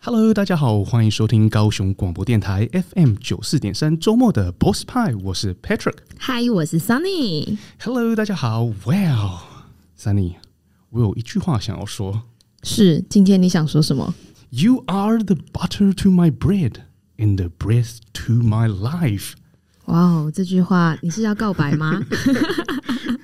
[0.00, 8.64] Hello，大家好，欢迎收听高雄广播电台 FM 九四点三周末的 Boss 派，我是 Patrick。Hi，我是 Sunny。Hello，大家好。
[8.64, 10.34] Well，Sunny，
[10.90, 12.22] 我有一句话想要说。
[12.62, 14.14] 是，今天你想说什么？
[14.50, 16.74] You are the butter to my bread
[17.18, 19.32] and the breath to my life。
[19.86, 22.00] 哇哦，这句话你是要告白吗？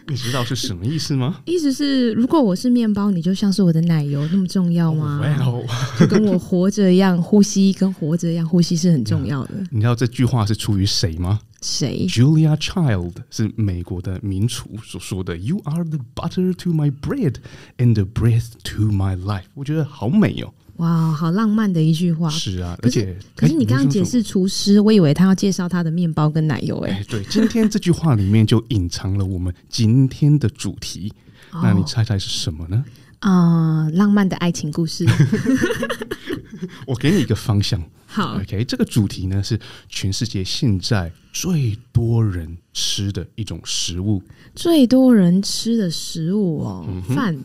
[0.10, 1.42] 你知道是什么意思吗？
[1.46, 6.00] 意思是，如果我是面包，你就像是我的奶油那么重要吗？Oh, well.
[6.00, 9.56] 就跟我活着一样，呼吸跟活着一样，呼吸是很重要的。
[9.70, 11.42] 你知道这句话是出于谁吗？
[11.62, 15.36] 谁？Julia Child 是美国的名厨所说的。
[15.36, 17.36] You are the butter to my bread
[17.78, 19.46] and the breath to my life。
[19.56, 20.54] 我觉得好美哦。
[20.77, 22.29] 哇，好浪漫的一句话！
[22.29, 26.77] 是啊，而且可是你刚刚解释厨师，我以为他要介绍他的面包跟奶油。
[26.81, 31.11] 哎，对，今天这句话里面就隐藏了我们今天的主题。
[31.51, 32.86] 那你猜猜是什么呢？
[33.19, 35.05] 啊，浪漫的爱情故事。
[36.86, 37.83] 我给你一个方向。
[38.05, 44.22] 好，OK，这个主题呢是全世界现在最多人吃的一种食物。
[44.56, 47.36] 最多人吃的食物哦，饭。
[47.36, 47.44] 嗯，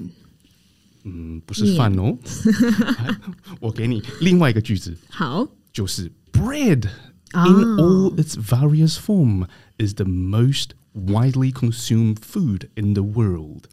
[1.45, 2.17] 不是饭哦。
[3.61, 6.89] 我给你另外一个句子，好，就是 bread
[7.33, 9.47] in all its various form
[9.79, 13.65] is the most widely consumed food in the world。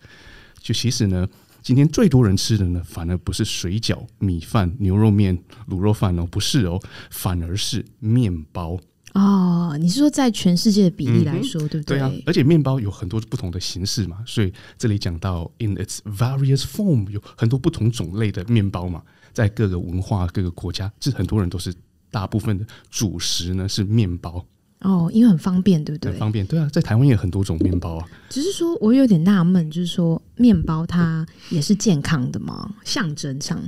[0.62, 1.28] 就其实呢，
[1.62, 8.80] 今天最多人吃的呢，反而不是水饺、米饭、牛肉面、卤肉饭哦，不是哦，反而是面包。
[9.14, 11.98] 哦，你是说在全世界的比例来说，嗯、对不对？
[11.98, 19.02] 对啊，而且面包有很多不同的形式嘛，所以这里讲到 in its various form 有很多不同种类的面包嘛，
[19.34, 21.74] 在各个文化、各个国家，这很多人都是
[22.12, 24.46] 大部分的主食呢是面包。
[24.82, 26.12] 哦，因为很方便，对不对？
[26.12, 28.08] 很方便，对啊，在台湾也有很多种面包啊。
[28.30, 32.74] 只是说我有点纳闷，就是说面包它也是健康的吗？
[32.86, 33.62] 象征上。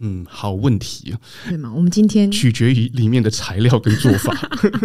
[0.00, 1.72] 嗯，好问题啊，对吗？
[1.74, 4.32] 我们今天取决于里面的材料跟做法，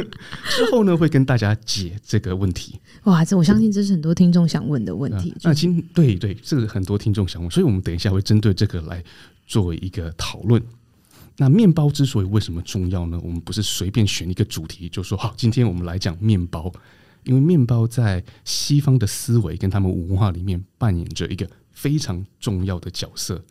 [0.49, 2.79] 之后呢会跟大家解这个问题。
[3.03, 5.29] 哇，这我相信这是很多听众想问的问题。
[5.35, 9.03] 嗯、那今对对，这个很多听众想问，所以我们等一下会针对这个来
[9.45, 10.61] 作为一个讨论。
[11.37, 13.19] 那面包之所以为什么重要呢？
[13.23, 16.71] 我们不是随便选一个主题就说好，今天我们来讲面包，
[17.23, 23.43] 因为面包在西方的思维跟他们文化里面扮演着一个非常重要的角色。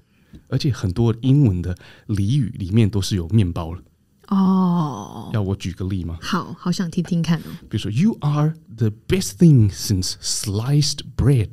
[0.49, 1.77] 而且很多英文的
[2.09, 3.83] 俚语里面都是有面包了
[4.29, 5.31] 哦。
[5.33, 6.19] 要我举个例吗？
[6.21, 7.51] 好好想听听看哦。
[7.69, 11.51] 比如说，You are the best thing since sliced bread。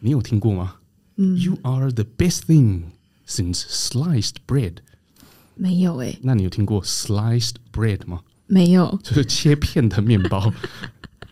[0.00, 0.76] 你有听过吗？
[1.16, 1.38] 嗯。
[1.38, 2.84] You are the best thing
[3.26, 4.76] since sliced bread。
[5.54, 6.18] 没有诶。
[6.22, 8.20] 那你有听过 sliced bread 吗？
[8.46, 10.52] 没有，就是切片的面包。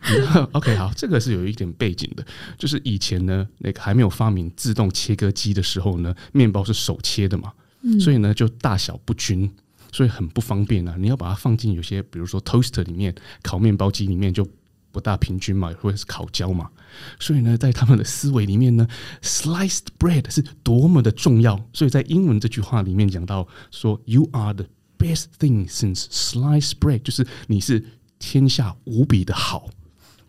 [0.53, 2.25] OK，好，这个是有一点背景的，
[2.59, 7.53] 就是以前呢，那个还没有发明自动切割机的时候呢，面包是手切的嘛，
[7.83, 9.51] 嗯、所以呢就大小不均，
[9.93, 10.97] 所以很不方便啊。
[10.99, 14.49] 你要把它放进有些，比如说 toaster 里面烤面包机里面就
[14.91, 16.71] 不大平均嘛，或者是烤焦嘛。
[17.21, 18.89] 所以呢，在他们的思维里面呢
[19.23, 21.63] ，sliced bread 是多么的重要。
[21.73, 24.67] 所以在英文这句话里面讲到说，You are the
[24.99, 27.85] best thing since sliced bread，就是你是
[28.19, 29.69] 天下无比的好。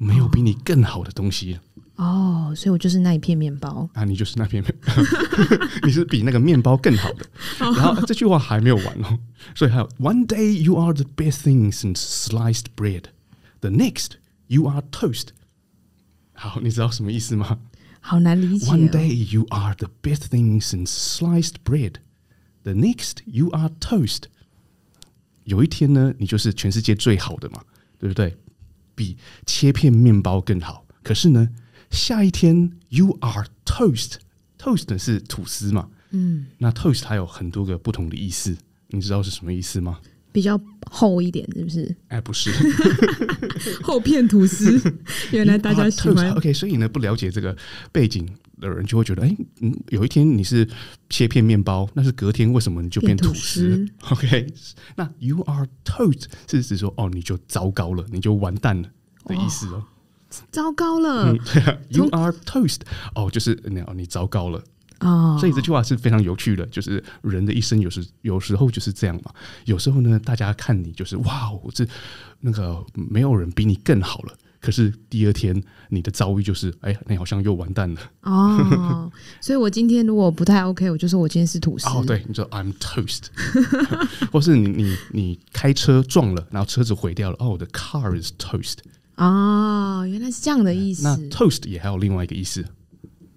[0.01, 1.59] 没有比你更好的东西
[1.97, 4.93] 哦，所以我就是那一片面包啊，你就是那片面包，
[5.83, 7.27] 你是比那个面包更好的。
[7.59, 9.19] 然后这句话还没有完哦，
[9.55, 13.05] 所以还有 One day you are the best thing since sliced bread.
[13.61, 14.17] The next
[14.49, 15.29] you are toast.
[16.35, 17.59] 好，你知道什么意思吗？
[18.01, 18.75] 好难理解哦。
[18.77, 21.95] One day you are the best thing since sliced bread.
[22.65, 24.25] The next you are toast.
[25.45, 27.63] 有一天呢，你就是全世界最好的嘛，
[27.99, 28.37] 对不对？
[29.02, 29.18] 比
[29.48, 31.50] 切片面包更好，可是呢，
[31.90, 35.90] 下一天 you are toast，toast 是吐司嘛？
[36.12, 38.56] 嗯，那 toast 它有很多个不同的意思，
[38.90, 40.00] 你知道是什么意思吗？
[40.32, 40.62] 比较
[40.92, 41.96] 厚一点，是不是？
[42.10, 42.52] 哎，不是，
[43.82, 44.80] 厚片吐司。
[45.34, 46.32] 原来大家喜欢。
[46.34, 47.58] OK，所以呢，不了解这个
[47.92, 48.30] 背景
[48.62, 50.66] 的人就会觉得，哎，嗯，有一天你是
[51.10, 54.48] 切片面包，那是隔天为什么你就变吐司？OK，
[54.96, 58.88] 那 you are toast 是指说，哦，你就糟糕了，你就完蛋了
[59.26, 59.84] 的意思哦。
[60.50, 62.80] 糟糕了，嗯，对 啊，you are toast，
[63.16, 64.64] 哦，就是你你糟糕了。
[65.00, 69.34] 哦，所以这句话是非常有趣的，就是人的一生有时有时候就是这样嘛。
[69.66, 71.86] 有时候呢，大家看你就是哇，我这
[72.40, 74.34] 那个没有人比你更好了。
[74.62, 75.60] 可是第二天
[75.90, 78.00] 你的遭遇就是，哎，你好像又完蛋了。
[78.22, 79.12] 哦，
[79.42, 81.88] 所以我今天如果不太 OK，我就说我今天是吐司。
[81.90, 83.24] 哦，对，你说 I'm toast，
[84.32, 88.78] 或是你你你开车撞了，然后车子毁掉了，哦，我的 car is toast。
[89.16, 91.04] 哦，原来是这样的意思。
[91.04, 92.64] 那 toast 也还有另外一个意思，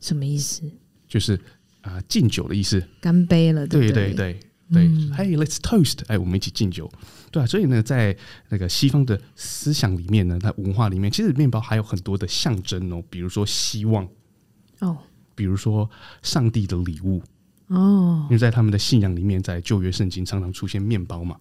[0.01, 0.63] 什么意思？
[1.09, 1.41] 就是
[1.81, 4.39] 啊，敬酒的意思，干杯了，对对对
[4.73, 4.87] 对。
[4.87, 6.91] 对，嗯、Hey let's toast，哎，我们一起敬酒，
[7.31, 8.17] 对啊，所以呢，在
[8.49, 14.09] 那个西方的思想里面呢，它文化里面，其实面包还有很多的象征哦，比如说希望。
[14.81, 14.97] 哦，
[15.35, 15.89] 比如说
[16.23, 17.23] 上帝的礼物。
[17.69, 21.37] 哦，因为在他们的信仰里面，在旧约圣经常常出现面包嘛，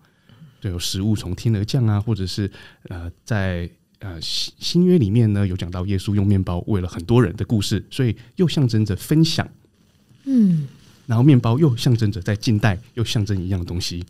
[0.61, 2.49] 对，有食物从天而降啊，或者是
[2.89, 9.47] 呃，在呃新新约里面呢，有讲到耶稣用面包喂了很多人的故事，所以又象征着分享，
[10.25, 10.67] 嗯。
[11.05, 14.03] 然后面包又象征着在近代又象征一样东西，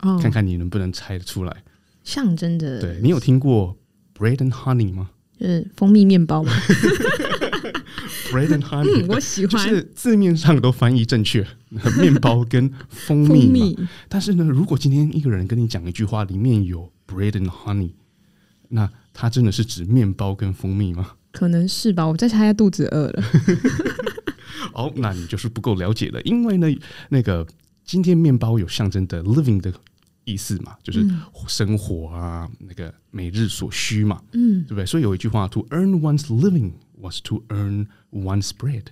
[0.00, 1.56] 哦，看看你能不能猜得出来。
[2.04, 3.76] 象征着，对，你有听过
[4.16, 5.10] bread and honey 吗？
[5.38, 6.52] 就是蜂蜜面包吗？
[8.30, 11.46] bread and honey，嗯，我喜欢，就是字面上都翻译正确，
[11.98, 17.92] 面包跟蜂蜜但是呢，如果今天一个人跟你讲一句话，里面有 bread and honey，
[18.68, 21.12] 那他真的是指面包跟蜂蜜吗？
[21.32, 23.22] 可能是吧，我在猜他肚子饿了。
[24.72, 26.66] 哦，那你就是不够了解了，因为呢，
[27.08, 27.46] 那个
[27.84, 29.72] 今天面包有象征的 living 的
[30.24, 31.06] 意思嘛，就是
[31.46, 34.84] 生活啊，那个每日所需嘛，嗯，对不对？
[34.84, 38.84] 所以有一句话，to earn one's living was to earn one's bread，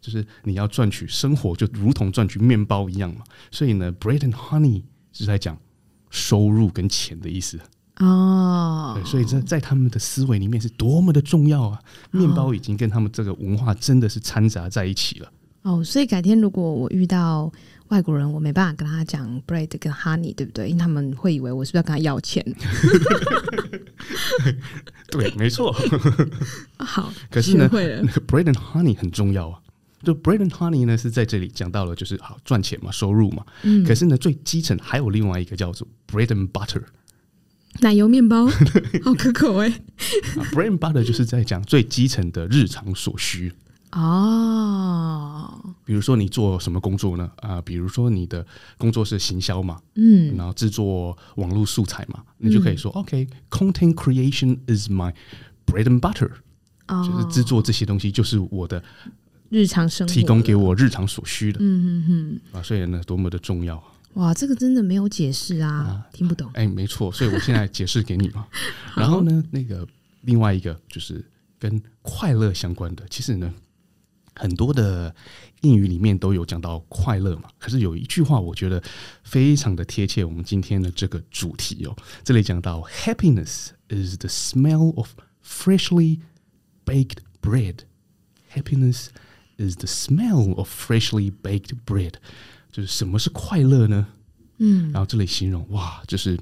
[0.00, 3.22] 就是你要赚取生活，就如同赚取面包一样嘛。
[3.50, 4.82] 所以呢，bread and honey
[5.12, 5.56] 是在讲
[6.10, 7.60] 收入跟钱的意思。
[8.02, 11.78] 哦，对，所以这在他们的思维里面是多么的重要啊！
[12.10, 15.32] 面包已经跟他们这个文化真的是掺杂在一起了。
[15.62, 17.52] 哦，所以改天如果我遇到
[17.88, 20.68] 外国人，我没办法跟他讲 bread 跟 honey，对不对？
[20.68, 22.44] 因为他们会以为我是不是要跟他要钱？
[25.08, 25.72] 对，没错。
[26.78, 27.78] 好，可是呢，那
[28.12, 29.60] 个 bread and honey 很重要啊。
[30.02, 33.46] 就 bread and honey 呢，是在这里讲到了，就是好赚钱嘛，收入嘛。
[33.62, 33.84] 嗯。
[33.84, 36.82] 可是呢，最基层还有另外一个叫做 bread and butter。
[37.80, 38.46] 奶油面包，
[39.02, 39.68] 好可口哎！
[40.52, 43.52] Bread and butter 就是在讲最基层的日常所需
[43.92, 45.74] 哦。
[45.84, 47.30] 比如说你做什么工作呢？
[47.36, 48.46] 啊，比如说你的
[48.78, 55.12] 工作是行销嘛，嗯，然后制作网络素材嘛，你就可以说、嗯、OK，content creation is my
[55.66, 56.30] bread and butter，
[56.88, 58.82] 哦、就是制作这些东西就是我的
[59.48, 61.58] 日常生活，提供给我日常所需的。
[61.60, 62.04] 嗯嗯
[62.52, 63.82] 嗯，啊，所以呢，多么的重要。
[64.14, 66.50] 哇，这个真的没有解释啊，啊听不懂。
[66.54, 68.46] 哎，没错，所以我现在解释给你嘛。
[68.94, 69.86] 然后呢，那个
[70.22, 71.24] 另外一个就是
[71.58, 73.52] 跟快乐相关的，其实呢，
[74.34, 75.14] 很多的
[75.62, 77.48] 英语里面都有讲到快乐嘛。
[77.58, 78.82] 可是有一句话，我觉得
[79.22, 81.96] 非常的贴切我们今天的这个主题哦。
[82.22, 85.08] 这里讲到，Happiness is the smell of
[85.42, 86.20] freshly
[86.84, 87.84] baked bread.
[88.54, 89.06] Happiness
[89.56, 92.16] is the smell of freshly baked bread.
[92.72, 94.06] 就是什么是快乐呢？
[94.58, 96.38] 嗯，然后这里形容哇，就是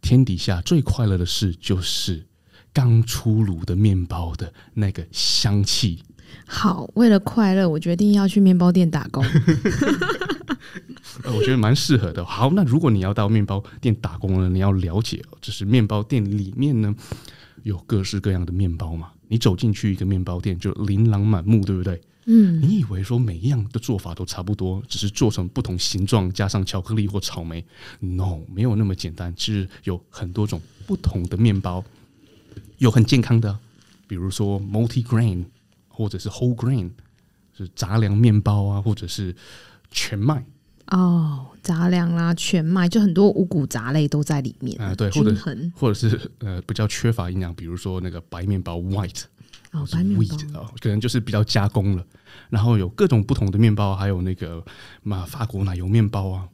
[0.00, 2.24] 天底下最快乐的事，就是
[2.72, 6.02] 刚出炉的面包的那个香气。
[6.46, 9.24] 好，为了快乐，我决定要去面包店打工。
[11.24, 12.24] 我觉得蛮适合的。
[12.24, 16.94] 好，那如果你要到面包店打工呢，你要了解哦，就是面包店里面呢
[17.62, 19.10] 有各式各样的面包嘛。
[19.28, 22.00] 你走进去一个面包店，就琳琅满目，对不对？
[22.28, 27.64] 嗯，你以为说每一样的做法都差不多，只是做成不同形状，加上巧克力或草莓
[28.00, 29.32] ？No，没有那么简单。
[29.36, 31.84] 其实有很多种不同的面包，
[32.78, 33.56] 有很健康的，
[34.08, 35.44] 比如说 multi-grain
[35.88, 36.90] 或者是 whole grain，
[37.56, 39.32] 是杂粮面包啊，或者是
[39.92, 40.44] 全麦。
[40.88, 44.92] 哦，杂粮啦，全麦，就很多五谷杂类都在里面啊。
[44.96, 45.34] 对，或者
[45.76, 49.22] 或者是呃比较缺乏营养，比如说那个白面包 white。
[49.72, 50.24] 哦，白面包
[50.60, 52.04] 哦，可能就是比较加工了。
[52.48, 54.64] 然后有各种不同的面包，还有那个
[55.02, 56.48] 嘛法国奶油面包啊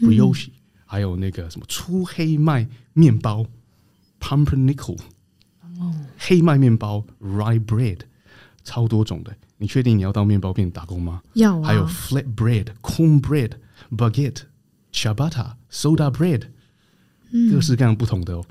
[0.00, 0.48] ，brioche，
[0.84, 3.46] 还有那个什么粗黑麦面包
[4.18, 4.98] ，pumpernickel，
[5.78, 8.00] 哦，黑麦面包，rye bread，
[8.64, 9.32] 超多种的。
[9.58, 11.22] 你确定你要到面包店打工吗？
[11.34, 11.66] 要啊。
[11.66, 16.44] 还有 flat bread，corn bread，baguette，ciabatta，soda bread，
[17.52, 18.44] 各式各样不同的哦。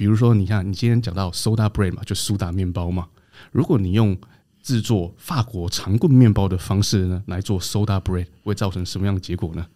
[0.00, 3.06] 比如说，你看，你今天讲到 soda bread 嘛，就苏打面包嘛。
[3.52, 4.16] 如果你用
[4.62, 9.66] 制作法国长棍面包的方式呢，来做 soda bread，会造成什么样的结果呢？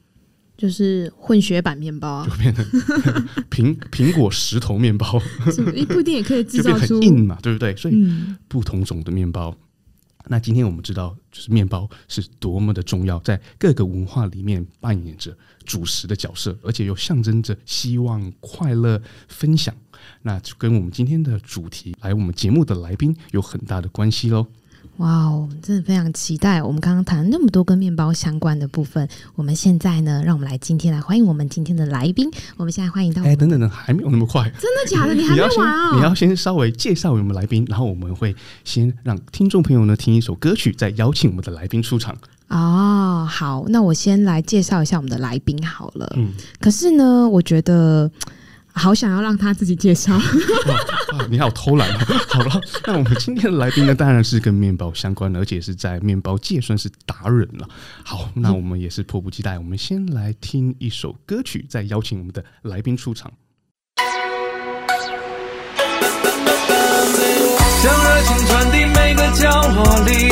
[0.56, 2.64] 就是混血版面包啊，就变成
[3.52, 5.20] 苹苹果石头面包，
[5.74, 7.76] 一不一定也可以制造出硬嘛，对不对？
[7.76, 7.94] 所以
[8.48, 9.54] 不同种的面包。
[10.26, 19.74] 那今天我们知道，就是面包是多么的重要，在各个文化里面扮演着主食的角色，而且又象征着希望、快乐、分享。
[20.22, 24.46] 那就跟我们今天的主题，来我们节目的来宾有很大的关系喽。
[24.98, 26.62] 哇哦，真的非常期待！
[26.62, 32.30] 我们刚刚谈了那么多跟面包相关的部分，我们现在呢，让我们来今天来欢迎我们今天的来宾。
[32.56, 35.12] 我们现在欢迎到，哎，等等等，还没有那么快，真的假的？
[35.12, 35.96] 你还没完哦？
[35.96, 42.16] 你要先稍微介绍我们来宾，然后我们会先让听众朋友呢听一首歌曲，再邀请我们的来宾出场。
[42.48, 46.12] 哦，好，那我先来介绍一下我们的来宾好了。
[46.16, 48.08] 嗯，可是呢，我觉得
[48.74, 50.20] 好想要让他自己介绍。
[51.30, 51.88] 你好偷懒。
[52.28, 57.66] 好了，那我们今天的来宾呢，当然是跟面包相关的，而且是在面包界算是达人了。
[58.04, 63.32] 好，那我们也是迫不及待，我们先来听一首歌曲，再邀请我们的来宾出场。
[67.82, 70.28] 将热情传递每个角落里。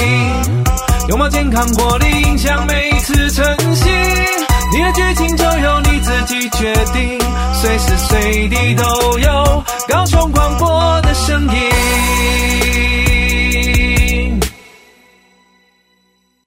[1.09, 3.45] 拥抱健康活力，影响每一次晨
[3.75, 4.42] 曦。
[4.75, 7.19] 你的剧情就由你自己决定，
[7.61, 11.51] 随时随地都有高雄广播的声音。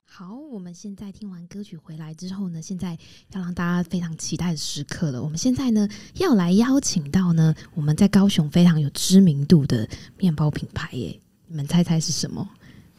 [0.07, 2.97] 好，我们现在听完歌曲回来之后呢，现在
[3.33, 5.21] 要让大家非常期待的时刻了。
[5.21, 12.49] 我们现在呢要来邀请到呢我们在高雄非常有知名度的面包品牌耶，你们猜猜是什么？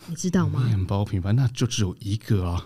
[0.07, 0.63] 你知道吗？
[0.67, 2.65] 面包品牌那就只有一个啊，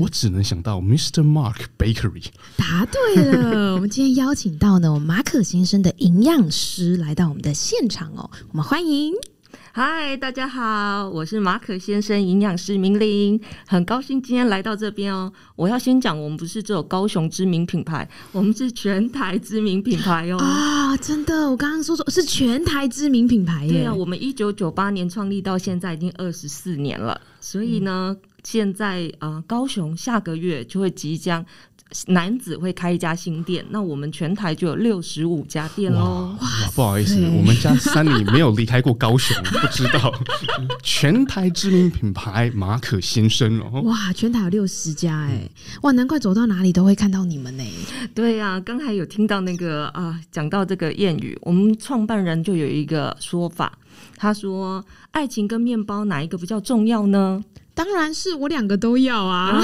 [0.00, 1.22] 我只能想到 Mr.
[1.22, 2.24] Mark Bakery。
[2.56, 9.12] 答对了，我们今天邀请到呢，我们马可先生的营养师来到我们的现场哦，我们欢迎。
[9.72, 15.32] 嗨，大家好，我是马可先生营养师明玲，很高兴今天来到这边哦。
[15.54, 20.38] 我要先讲，我们不是只有高雄知名品牌，我们是全台知名品牌哦。
[20.38, 23.72] 啊，真的，我刚刚说说是全台知名品牌耶。
[23.72, 31.44] 对啊，我们一九九八年创立到现在已经二十四年了，所以呢，嗯、现在呃，高雄下个月就会即将。
[32.08, 36.36] 男子会开一家新店，那我们全台就有六十五家店喽。
[36.38, 40.12] 哇，不好意思， 我们家 Sunny 没有离开过高雄，不知道。
[40.84, 43.80] 全台知名品牌马可先生哦。
[43.86, 45.48] 哇，全台有六十家哎，
[45.80, 47.64] 哇，难怪走到哪里都会看到你们呢。
[48.14, 53.78] 对呀、啊，刚才有听到那个啊，讲到这个谚语，我们创办人就有一个说法，
[54.14, 57.42] 他说：“爱情跟面包哪一个比较重要呢？”
[57.78, 59.62] 当然是我两个都要啊！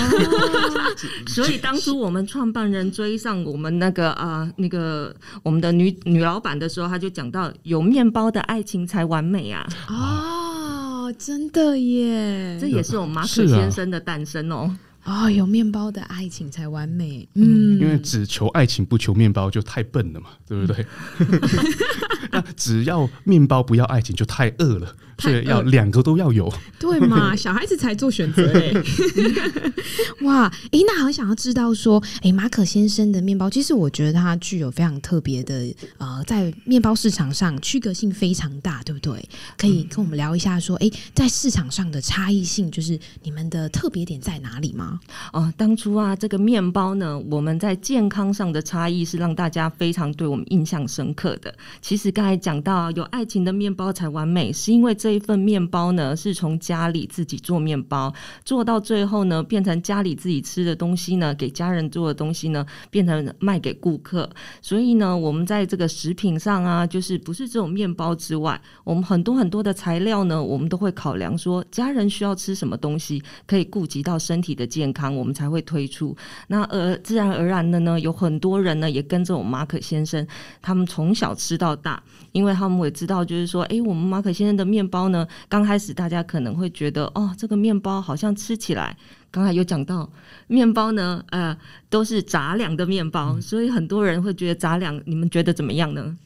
[1.27, 9.67] 所以当初我们创办人追上我们那个啊那个我们的女女老板的时候，他就讲到有面包的爱情才完美啊！
[9.89, 12.57] 哦，真的耶！
[12.61, 14.77] 这也是我们马可先生的诞生哦。
[15.03, 17.29] 哦，有面包的爱情才完美。
[17.35, 20.87] 嗯，因为只求爱情不求面包就太笨了嘛，对不对？
[22.31, 24.95] 那只要面包不要爱情就太饿了。
[25.19, 27.35] 所以要两个都要有， 对嘛？
[27.37, 28.73] 小孩子才做选择哎。
[30.23, 39.29] 哇，哎、欸，那好想要知道说，哎、欸，马可先生的面包，其实我觉得它具有非常特别的，呃，在面包市场上区隔性非常大，对不对？
[39.57, 44.99] 可以跟我们聊一下说，哎、欸，在市场上的差异性，就是你们的特别点在哪里吗？
[45.33, 51.55] 哦，当初啊，这个面包呢，我们在健康上的差异是让大家非常对我们印象深刻的。
[51.81, 54.95] 其实刚才讲到有爱情的面包才完美，是因为。
[55.05, 58.11] 这一份面包呢，是从家里自己做面包，
[58.43, 64.27] 做到最后呢，变成家里自己吃的东西呢，给家人做的东西呢，变成卖给顾客。
[64.63, 76.17] 所以呢，我们在这个食品上啊，就是不是这种面包之外，我们很多很多的材料呢，我们都会考量说家人需要吃什么东西，可以顾及到身体的健康，我们才会推出。
[76.49, 80.27] 那呃，自然而然的呢，有很多人呢也跟着我们马可先生，
[80.63, 84.83] 他们从小吃到大，因为他们也知道，就是说，哎，我们马可先生的面。
[84.95, 85.27] 包呢？
[85.49, 88.97] 刚开始大家可能会觉得，哦，这个面包好像吃起来，
[89.29, 90.09] 刚才有讲到
[90.47, 91.57] 面包呢，呃，
[91.91, 96.17] 都是杂粮的面包，嗯，所以很多人会觉得杂粮，你们觉得怎么样呢？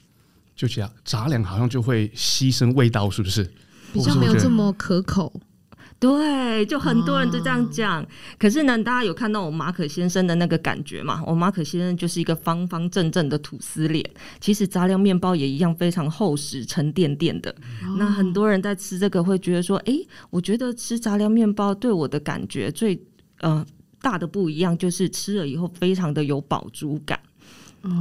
[0.55, 3.51] 就这样，杂粮好像就会牺牲味道，是不是？
[3.95, 5.33] 比较没有这么可口。
[6.01, 8.03] 对，就很多人都这样讲。
[8.03, 8.07] 哦、
[8.39, 11.21] 可是呢，大家有看到我马可先生的那个感觉嘛？
[11.27, 14.09] 我马可先生就是一个方方正正的吐司脸。
[14.41, 17.51] 其实杂粮面包也一样，非常厚实、沉甸甸的。
[17.83, 19.95] 哦、那很多人在吃这个会觉得说：“哎，
[20.31, 23.01] 我觉得吃杂粮面包对我的感觉最
[23.41, 23.67] 呃
[24.01, 27.19] 大的不一样，就是吃了以后非常的有饱足感。”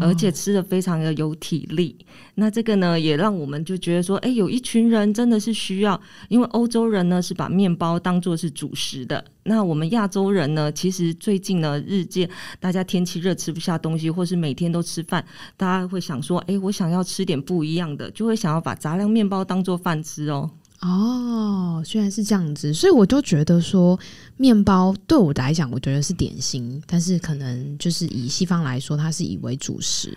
[0.02, 1.96] 而且吃的非常的有体力，
[2.36, 12.30] 那这个呢也让我们就觉得说，哎，有一群人真的是需要，因为欧洲人呢是把面包当做是主食的，那我们亚洲人呢，其实最近呢日渐
[12.60, 15.24] 大家天气热吃不下东西，或是每天都吃饭，
[15.56, 20.50] 大家会想说，哎，我想要吃点不一样的，就会想要把杂粮面包当做饭吃哦。
[20.82, 24.00] 哦，虽然是这样子，所以我就觉得说，
[24.38, 30.16] 面包对我来讲，我觉得是点心，但是可能就是以西方来说，它是以为主食。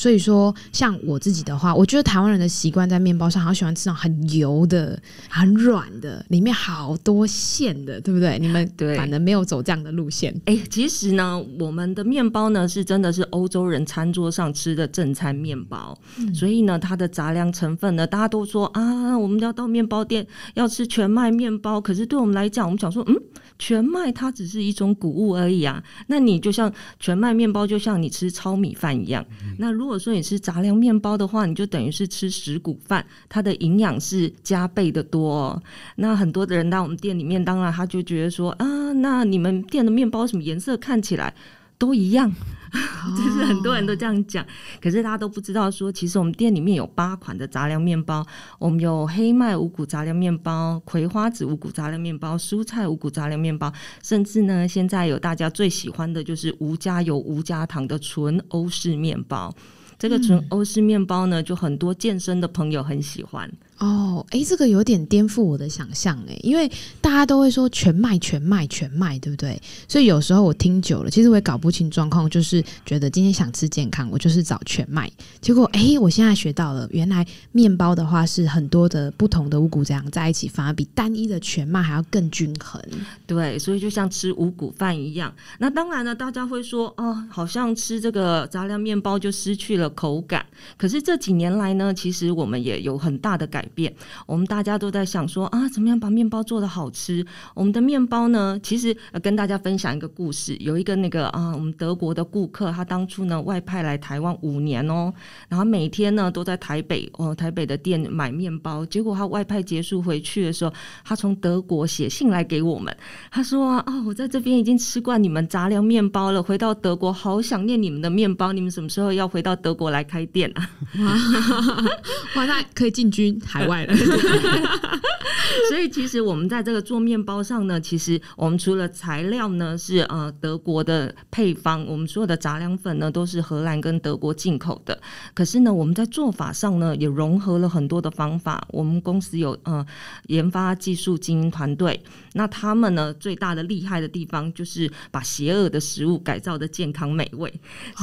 [0.00, 8.38] 所以说，像我自己的话，我觉得台湾人的习惯在面包上，好喜欢吃那种很油的、很软的，里面好多馅的，对不对？
[8.38, 10.34] 你们 对，反而没有走这样的路线。
[10.46, 23.14] 哎、欸，其实呢，我们的面包呢，是真的是欧洲人餐桌上吃的正餐面包，嗯、所以呢，它的杂粮成分呢，大家都说啊，我们要到面包店要吃全麦面包，可是对我们来讲，我们想说，嗯。
[23.58, 29.22] 全麦它只是一种谷物而已啊，那你就像全麦面包，就像你吃糙米饭一样。
[29.58, 35.60] 那如果如果说你吃杂粮面包的话，你就等于是吃十谷饭，它的营养是加倍的多。
[35.96, 41.34] 那很多的人到我们店里面，当然他就觉得说啊，那你们店的面包什么颜色看起来
[41.76, 42.32] 都一样？
[42.70, 44.46] 就是很多人都这样讲，
[44.80, 48.24] 可是大家都不知道说，其实我们店里面有八款的杂粮面包，
[48.60, 53.72] 我们有黑麦五谷杂粮面包、葵花籽五谷杂粮面包、蔬菜五谷杂粮面包，
[54.04, 59.52] 甚至呢，现在有大家最喜欢的就是无加油、无加糖的纯欧式面包。
[60.00, 63.48] 这个纯欧式面包呢，就很多健身的朋友很喜欢。
[63.80, 66.70] 哦，哎，这个有点颠覆我的想象哎，因为
[67.00, 69.60] 大家都会说全麦、全麦、全麦，对不对？
[69.88, 75.10] 所以有时候我听久了，其实我也搞不清状况，就是觉得今天想吃健康，我就是找全麦。
[75.40, 82.78] 结果哎，我现在学到了，原来面包的话是很多的不同的五谷杂粮在一起，反而比单一的全麦还要更均衡。
[83.26, 85.34] 对，所以就像吃五谷饭一样。
[85.58, 90.44] 那当然呢，大家会说哦，好像吃这个杂粮面包就失去了口感。
[90.76, 93.94] 可是这几年来呢，其实我们也有很大的改变。
[94.26, 97.24] 我们大家都在想说啊，怎么样把面包做得好吃？
[97.54, 100.56] 我们的面包呢，其实跟大家分享一个故事。
[100.60, 105.12] 有一个那个啊，我们德国的顾客，他当初呢外派来台湾五年哦，
[105.48, 108.84] 然后每天呢都在台北哦台北的店买面包。
[108.86, 110.72] 结果他外派结束回去的时候，
[111.04, 112.94] 他从德国写信来给我们，
[113.30, 120.68] 他说啊，哦，我在这边已经吃惯你们杂粮面包了，回到德国好想念你们的面包，你们什么时候要回到德国来开店啊？
[122.36, 123.94] 哇，那可以进军海外了，
[125.68, 134.98] 所以其实我们在这个做面包上呢，其实我们除了材料呢是呃德国的配方，我们所有的杂粮粉呢都是荷兰跟德国进口的。
[135.34, 138.66] 可是呢，我们在做法上呢也融合了很多的方法。
[138.70, 139.84] 我们公司有呃
[140.28, 142.00] 研发技术精英团队，
[142.32, 147.52] 那他们呢最大的厉害的地方就是把邪恶的食物改造的健康美味。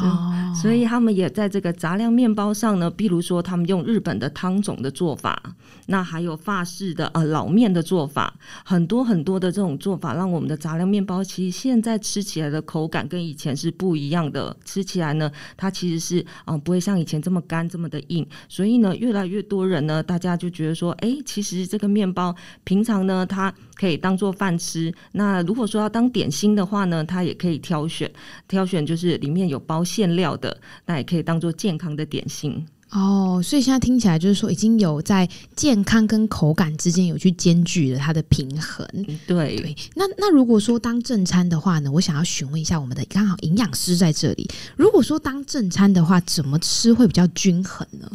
[0.01, 5.41] 哦，所以他们也在这个杂粮面包上呢，比如说他们用日本的汤种的做法。
[5.87, 8.33] 那还有法式的呃老面的做法，
[8.65, 14.55] 很多很多的这种做法，让我们的杂粮面包其实现在吃起来的口感跟以前是不一样的。
[14.65, 18.27] 吃起来呢，它其实是嗯、呃、不会像以前这么干这么的硬。
[18.49, 24.93] 所以呢，越来越多人呢，大家就觉得说，哎、其实这个面包平常呢，它可以当做饭吃。
[25.13, 28.11] 那如果说要当点心的话呢，它也可以挑选，
[28.47, 32.65] 挑选就是里面有包馅料的，那也可以当做健康的点心。
[32.89, 38.87] 哦，所以现在听起来就是说，已经有在健康跟口感之间有去兼具了它的平衡。
[39.27, 44.49] 对对，那那如果说当正餐的话呢，我想要询问一下我们的刚好营养师在这里。
[44.77, 48.09] 如果说当正餐的话，怎么吃会比较均衡呢？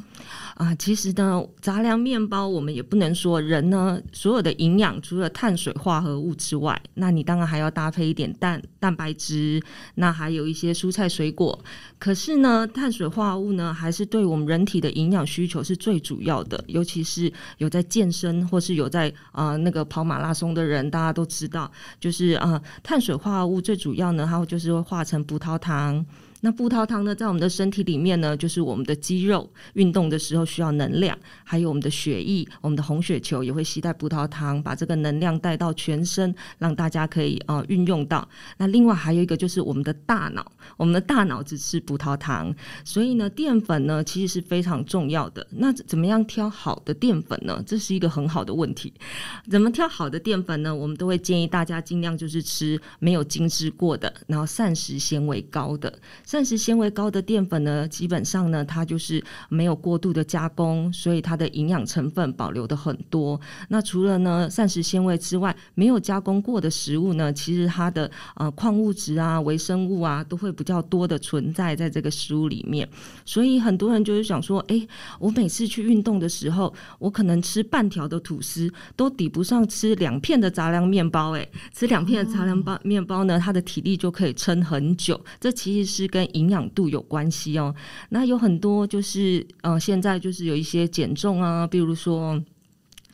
[0.63, 9.61] 啊，其实呢，杂粮面包我们也不能说人呢所有的营养除了碳水化合物之外，那你当然还要搭配一点蛋蛋白质，
[9.97, 11.59] 那还有一些蔬菜水果。
[11.99, 26.07] 可是呢，碳水化合物呢还是对我们人体的营养需求是最主要的，尤其是有在健身或是有在啊、那个跑马拉松的人，大家都知道，就是啊、碳水化合物最主要呢，它就是会化成葡萄糖。
[26.45, 38.29] 那葡萄糖呢，在我们的身体里面呢，就是我们的肌肉运动的时候需要能量，还有我们的血液，我们的红血球也会携带葡萄糖，把这个能量带到全身，让大家可以呃运用到。
[38.59, 42.53] 那另外还有一个就是我们的大脑，我们的大脑只吃葡萄糖，
[42.85, 45.47] 所以呢，淀粉呢其实是非常重要的。
[45.53, 47.63] 那怎么样挑好的淀粉呢？
[47.65, 48.93] 这是一个很好的问题。
[49.49, 50.75] 怎么挑好的淀粉呢？
[50.75, 55.97] 我们都会建议大家尽量就是吃没有精制过的，然后膳食纤维高的。
[56.33, 63.39] 膳食纤维高的淀粉呢，基本上呢，它就是没有过度的加工，所以它的营养成分保留的很多。
[63.69, 72.89] 那除了呢膳食纤维之外，没有加工过的食物呢，其实它的呃矿物质啊、微生物啊，都会比较多的存在在这个食物里面。
[73.27, 81.33] 所以很多人就是想说，哎，我每次去运动的时候，我可能吃半条的吐司都抵不上吃两片的杂粮面包。
[81.33, 85.21] 哎，吃两片的杂粮包面包呢，它的体力就可以撑很久。
[85.39, 87.75] 这其实是跟营养度有关系哦，
[88.09, 92.43] 那有很多就是呃，现在就是有一些减重啊，比如说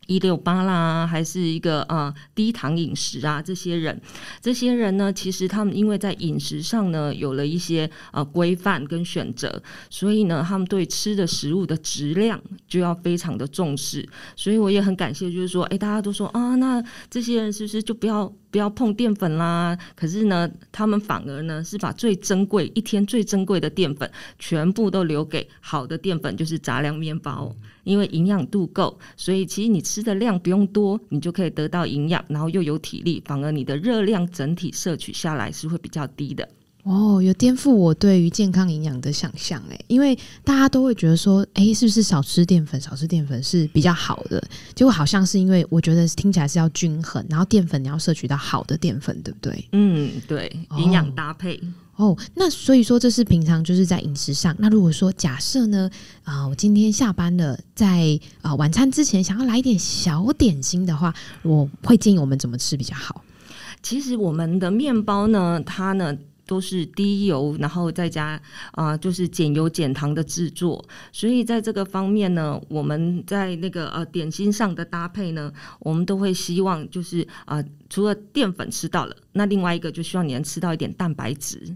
[0.08, 4.00] 一六八啦，还是一个呃低糖饮食啊，这些人，
[4.40, 14.08] 这些人呢，其实他们因为在饮食上呢有了一些呃规范跟选择，所以呢，他们对吃的食物的质量就要非常的重视。
[14.34, 19.78] 所以我也很感谢，就是说，哎，大家都说啊，那这些人是不是就不要不要碰淀粉啦？
[19.94, 27.54] 可是呢，他们反而呢是把最珍贵一天最珍贵的淀粉全部都留给好的淀粉，就是杂粮面包。
[27.88, 36.46] 因为营养度够，所以其实你吃的量不用多，你就可以得到营养，然后又有体力，反而你的热量整体摄取下来是会比较低的。
[36.84, 44.42] 哦，有颠覆我对于健康营养的想象诶，因为大家都会觉得说，诶，是不是少吃淀粉，少吃淀粉是比较好的？
[44.74, 49.68] 结果好像是因为我觉得听起来是要均衡，然后淀粉你要摄取到好的淀粉，对不对？
[49.72, 51.56] 嗯，对，营养搭配。
[51.56, 51.66] 哦
[51.98, 54.54] 哦，那所以说这是平常就是在饮食上。
[54.60, 55.90] 那如果说假设呢，
[56.22, 63.24] 啊、我今天下班了，在啊、晚餐之前想要来一点小点心的话，我会建议我们怎么吃比较好？
[63.82, 70.84] 其实我们的面包呢，它呢都是低油，然后再加啊、就是减油减糖的制作。
[71.10, 81.74] 所以在这个方面呢，我们在那个呃点心上的搭配呢，我们都会希望就是啊、除了淀粉吃到了，那另外一个就希望你能吃到一点蛋白质。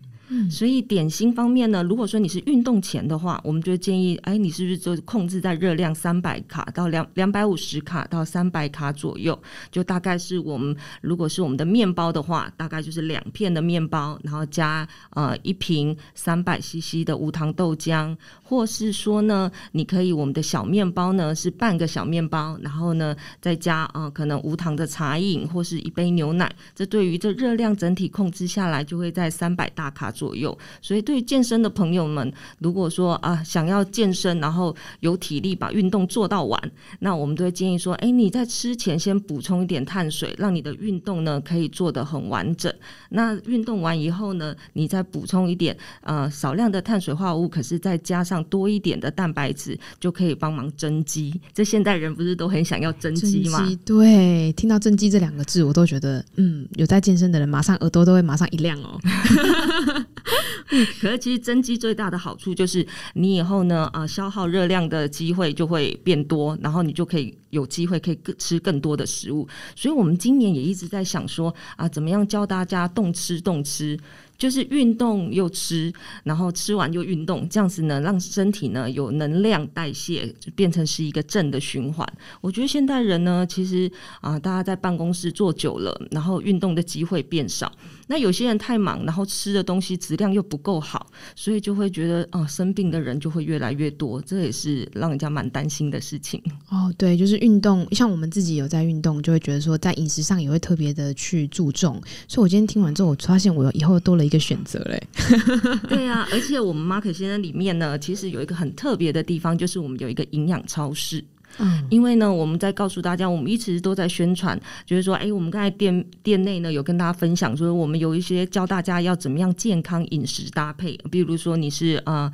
[0.50, 9.38] 所以点心方面呢，如果说你是运动前的话，我们就建议，哎，你是不是就控制在热量三百卡到两两百五十卡到三百卡左右？
[9.70, 30.12] 就大概是我们如果是我们的面包的话，大概就是两片的面包，然后加呃一瓶三百 CC 的无糖豆浆，或是说呢，你可以我们的小面包呢是半个小面包，然后呢再加呃可能无糖的茶饮或是一杯牛奶，这对于这热量整体控制下来就会在三百大卡。
[30.22, 42.72] 左右，所以对于健身的朋友们，如果说啊想要健身，然后有体力把运动做到完，那我们都会建议说，哎，你在吃前先补充一点碳水，让你的运动呢可以做得很完整。
[43.08, 51.34] 那运动完以后呢，你再补充一点呃少量的碳水化合物，可是再加上多一点的蛋白质，就可以帮忙增肌。
[51.52, 53.66] 这现代人不是都很想要增肌吗？
[53.66, 59.00] 肌，对，听到增肌这两个字，我都觉得嗯，有在健身的人马上耳朵都会马上一亮哦。
[61.00, 69.46] 可是，其实增肌最大的好处就是，你以后呢，啊，消耗热量的机会就会变多，然后你就可以有机会可以吃更多的食物。
[69.74, 73.98] 所以，我们今年也一直在想说，啊，怎么样教大家动吃动吃。
[74.38, 75.92] 就是运动又吃，
[76.24, 82.04] 然后吃完又运动，这样子呢，让身体呢有能量代谢，就变成是一个正的循环。
[82.40, 83.88] 我觉得现代人呢，其实
[84.20, 87.70] 啊，大家在办公室坐久了，然后运动的机会变少。
[88.12, 96.38] 那有些人太忙，然后吃的东西质量又不够好，所以就会觉得啊，生病的人就会越来越多，这也是让人家蛮担心的事情。
[96.68, 101.98] 哦，对，就是运动，像我们自己有在运动，就会觉得说在饮食上也会特别的去注重。
[102.28, 105.02] 所以我今天听完之后，我发现我以后多了一个选择嘞，
[105.88, 111.24] 对呀、啊，而且我们马可先生里面呢，其实有一个很特别的地方，就是我们有一个营养超市。
[111.58, 122.32] 嗯，因为呢，我们在告诉大家，我们一直都在宣传，就是说，哎，我们刚才店店内呢有跟大家分享，说我们有一些教大家要怎么样健康饮食搭配，比如说你是呃。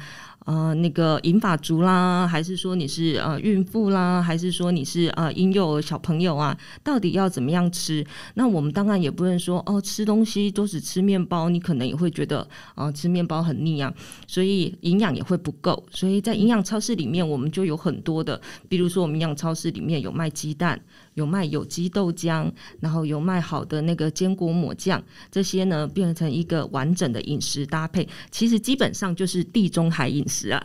[0.48, 6.56] 呃，那个银发族啦，还是说你是呃孕妇啦，还是说你是呃婴幼儿小朋友啊？
[6.82, 8.02] 到底要怎么样吃？
[8.32, 13.92] 那我们当然也不能说哦，吃东西都只吃面包，你可能也会觉得啊、吃面包很腻啊，
[14.26, 15.84] 所以营养也会不够。
[15.90, 20.80] 所以在营养超市里面，我们就有很多的，比如说我们营养超市里面有卖鸡蛋。
[21.18, 25.02] 有卖有机豆浆，然后有卖好的那个坚果抹酱，
[25.32, 30.64] 这些呢变成一个完整的饮食搭配，其实基本上就是地中海饮食啊。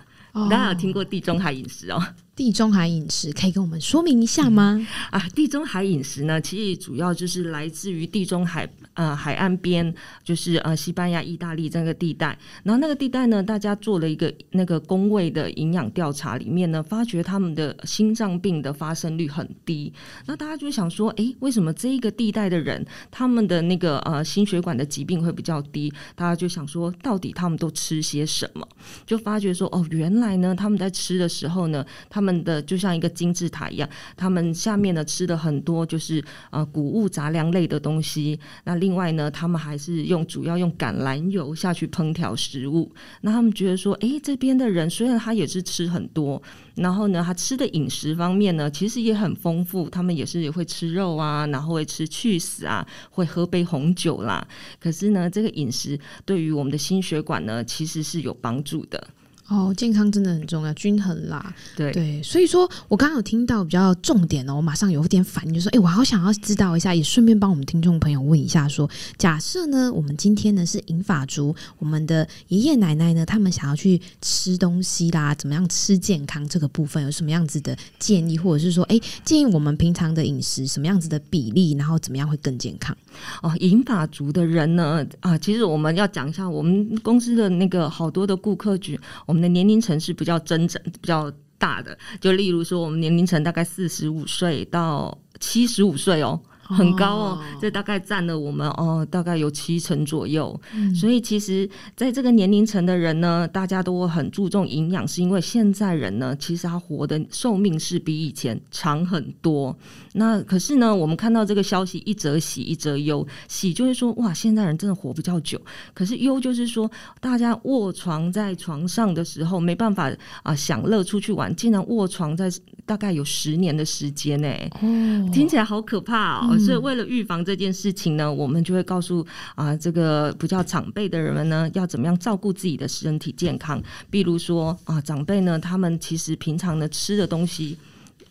[0.50, 2.02] 大家有听过地中海饮食哦？
[2.36, 4.86] 地中海饮食可以跟我们说明一下吗？
[5.12, 9.94] 啊，地中海饮食呢，其实主要就是来自于地中海呃海岸边，
[10.24, 12.36] 就是呃西班牙、意大利这个地带。
[12.64, 19.94] 然后那个地带呢，大家做了一个那个工位的营养调查，里面呢发觉他们的心脏病的发生率很低。
[20.26, 25.94] 那大家就想说，哎，为什么这一个地带的人他们的那个呃心血管的疾病会比较低？
[26.16, 28.68] 大家就想说，到底他们都吃些什么？
[29.06, 38.40] 就发觉说，哦，原来呢他们在吃的时候呢，他他们的就像一个金字塔一样，他们下面呢吃的很多就是呃谷物杂粮类的东西。
[38.64, 42.90] 那另外呢，他们还是用主要用橄榄油下去烹调食物。
[43.24, 46.42] 那他们觉得说，诶，这边的人虽然他也是吃很多，
[46.76, 49.90] 然后呢，他吃的饮食方面呢，其实也很丰富。
[49.90, 54.48] 他们也是也会吃肉啊，然后会吃去死啊，会喝杯红酒啦。
[54.80, 59.10] 可是呢，这个饮食对于我们的心血管呢，其实是有帮助的。
[59.48, 61.54] 哦，健康真的很重要，均衡啦。
[61.76, 82.98] 对对，所以说我刚刚有听到比较重点哦，我马上有点反应，就说，哎，我好想要知道一下，也顺便帮我们听众朋友问一下说，说假设呢，我们今天呢是银发族，我们的爷爷奶奶呢，他们想要去吃东西啦，怎么样吃健康这个部分有什么样子的建议，或者是说，哎，建议我们平常的饮食什么样子的比例，然后怎么样会更健康？
[83.42, 91.98] 哦，银发族的人呢，啊，其实我们要讲一下，我们公司的那个好多的顾客群，我们的年龄层是比较增长、比较大的。
[92.20, 96.40] 就例如说，我们年龄层大概四十五岁到七十五岁哦。
[96.74, 100.60] 很高哦，这大概占了我们哦，大概有七成左右。
[100.74, 109.76] 嗯、所以其实在这个年龄层的人呢，大家都很注重营养，是因为现在人呢，其实他活的寿命是比以前长很多。
[110.14, 113.26] 那可是呢，我们看到这个消息，一则喜，一则忧。
[113.48, 115.60] 喜就是说，哇，现在人真的活比较久。
[115.94, 120.12] 可是忧就是说，大家卧床在床上的时候，没办法
[120.44, 122.52] 啊享乐出去玩，竟然卧床在
[122.86, 124.48] 大概有十年的时间呢。
[124.82, 126.50] 哦，听起来好可怕哦。
[126.52, 133.82] 嗯所以，为了预防这件事情呢，我们就会告诉啊，这个不叫长辈的人们呢，要怎么样照顾自己的身体健康。
[134.10, 137.78] 比如说啊，长辈呢，他们其实平常呢吃的东西。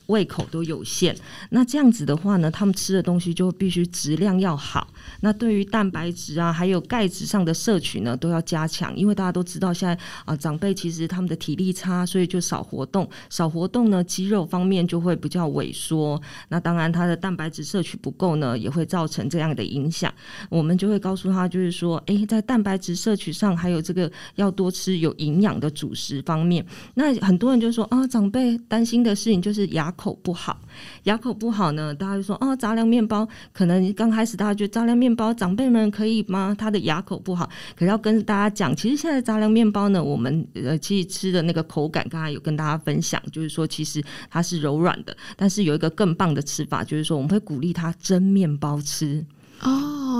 [0.06, 1.16] 胃口都有限，
[1.50, 4.88] 那这样子的话呢，他们吃的东西就必须质量要好。
[5.20, 8.94] 那对于蛋白质啊，还有钙质上的摄取呢，都要加强。
[8.96, 13.08] 因为大家都知道，现在啊、长辈其实他们的体力差，所以就少活动。
[13.30, 16.20] 少活动呢，肌肉方面就会比较萎缩。
[16.48, 20.12] 那当然，他的蛋白质摄取不够呢，也会造成这样的影响。
[20.50, 26.64] 我们就会告诉他，就是说，诶、在蛋白质摄取上，还有这个要多吃有营养的主食方面。
[26.94, 30.58] 那很多人就说啊，长辈担心的事情就是牙口不好，
[31.04, 36.52] 牙口不好呢，大家就说哦，杂粮面包可能刚开始大家觉得杂粮面包长辈们可以吗？
[36.58, 49.24] 他的牙口不好，可是要跟大家讲，其实现在杂粮面包呢，我们呃其实吃的那个口感，刚才有跟大家分享，就是说其实它是柔软的，但是有一个更棒的吃法，就是说我们会鼓励他蒸面包吃。
[49.60, 49.70] 哦，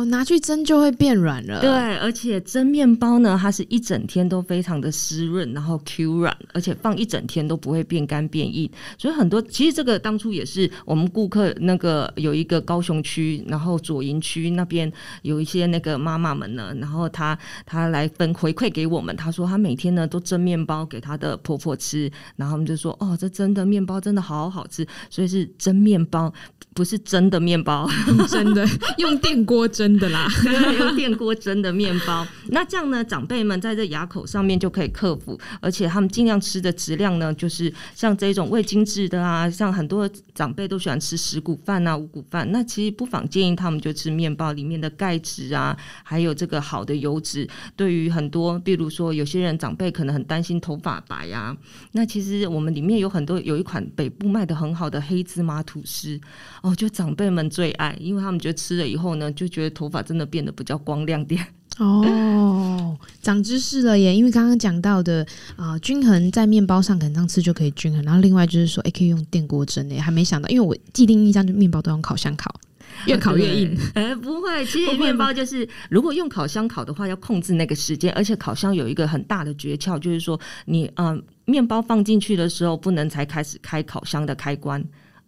[0.07, 1.61] 拿去蒸就会变软了。
[1.61, 8.71] 对，而且蒸面包呢，它是一整天都非常的湿润，然后 Q 软，而且放一整天都不会变干变硬。
[8.99, 26.31] 所以很多其实这个当初也是我们顾客那个有一个高雄区，然后左营区那边有一些那个妈妈们呢，然后她她来分回馈给我们，她说她每天呢都蒸面包给她的婆婆吃，然后我们就说哦，这蒸的面包真的好好吃，所以是蒸面包，
[26.75, 27.89] 不是真的面包，
[28.29, 28.67] 真的
[28.99, 29.23] 用。
[29.23, 30.29] 电锅蒸的啦，
[30.79, 32.27] 用电锅蒸的面包。
[32.49, 42.51] 那这样呢，长辈们在这牙口上面就可以克服，而且他们尽量吃的质量呢，就是像这种未精制的啊，像很多长辈都喜欢吃石谷饭啊、五谷饭。
[42.53, 47.49] 那其实不妨建议他们就吃面包里面的钙质啊，还有这个好的油脂。
[47.75, 51.57] 对于很多，比如说有些人长辈可能很担心头发白啊，
[51.93, 56.21] 那其实我们里面有很多有一款北部卖的很好的黑芝麻吐司
[56.63, 59.33] 哦，就长辈们最爱，因为他们觉得吃了以后呢。
[59.33, 61.45] 就觉得头发真的变得比较光亮点
[61.79, 64.15] 哦，长知识了耶！
[64.15, 72.55] 因为刚刚讲到的啊、呃，均衡在面包上可能这样吃就可以均衡，然后另外就是说，哎，可以用电锅蒸诶，还没想到，因为我既定印象就面包都用烤箱烤，
[73.09, 73.75] 越烤越硬。
[73.95, 84.85] 哎，不会，其实面包就是如果用烤箱烤的话，要控制那个时间，而且烤箱有一个很大的诀窍，就是说你嗯、呃，面包放进去的时候不能才开始开烤箱的开关，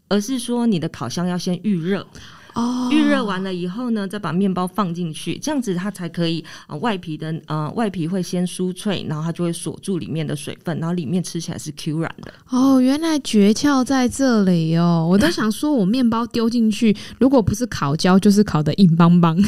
[0.08, 2.06] 而是说你的烤箱要先预热。
[2.54, 12.32] 哦，预热完了以后呢，再把面包放进去，这样子它才可以啊、呃，外皮的呃外皮会先酥脆，然后它就会锁住里面的水分，然后里面吃起来是 Q 软的。
[12.50, 15.06] 哦，原来诀窍在这里哦！
[15.10, 19.36] 我都想说我面包丢进去，如果不是烤焦，就是烤的硬邦邦。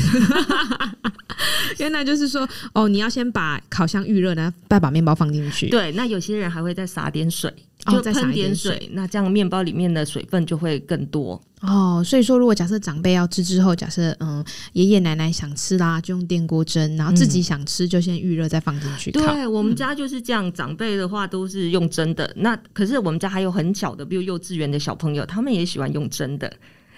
[1.78, 5.68] 原来就是说，哦，你要先把烤箱预热呢，再把面包放进去。
[5.68, 7.52] 对，那有些人还会再撒点水。
[7.88, 12.02] 就喷点水，那这样面包里面的水分就会更多哦。
[12.04, 19.12] 所以说，如果假设长辈要吃之后，假设嗯爷爷奶奶想吃啦，就用电锅蒸，然后自己想吃就先预热再放进去。
[19.12, 22.28] 对，我们家就是这样，长辈的话都是用蒸的。
[22.34, 26.52] 那可是我们家还有很小的，比如幼稚园的小朋友，他们也喜欢用蒸的。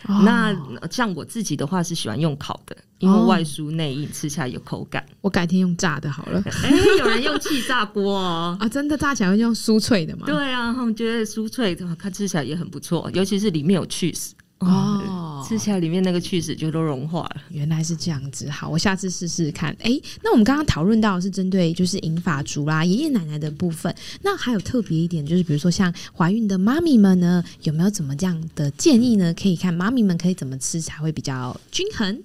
[0.07, 0.57] 哦、那
[0.91, 5.05] 像我自己的话是喜欢用烤的，因为外酥内硬，吃起来有口感。
[5.21, 6.43] 我改天用炸的好了。
[6.65, 10.27] 哎、欸，有人用气炸锅哦， 啊，真的炸起来会用酥脆的吗？
[10.27, 14.31] 对啊，他们觉得酥脆，它吃起来也很不错，尤其是里面有 cheese。
[14.59, 17.37] 哦，吃起来里面那个起司就都融化了。
[17.51, 19.71] 原来是这样子，好，我下次试试看。
[19.79, 29.33] 哎、欸，那我们刚刚讨论到的是针对就是银发族啦、爷爷奶奶的部分，那还有特别一点，就是比如说像怀孕的妈咪们呢，有没有怎么这样的建议呢？
[29.41, 32.21] 可以看妈咪们可以怎么吃才会比较均衡？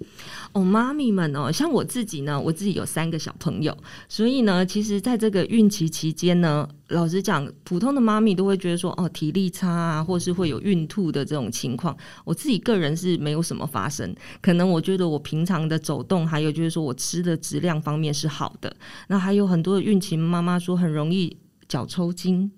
[0.53, 3.75] 哦，妈咪们哦，像我自己呢，我自己有三个小朋友，
[4.07, 11.97] 所以呢，其实在这个孕期期间呢，老实讲，普通的妈咪都会觉得说，哦，体力差啊，或是会有孕吐的这种情况。
[12.23, 18.75] 我自己个人是没有什么发生，可能我觉得我平常的走动，还有就是说我吃的质量方面是好的。
[19.07, 21.35] 那还有很多的孕期妈妈说很容易
[21.67, 22.51] 脚抽筋。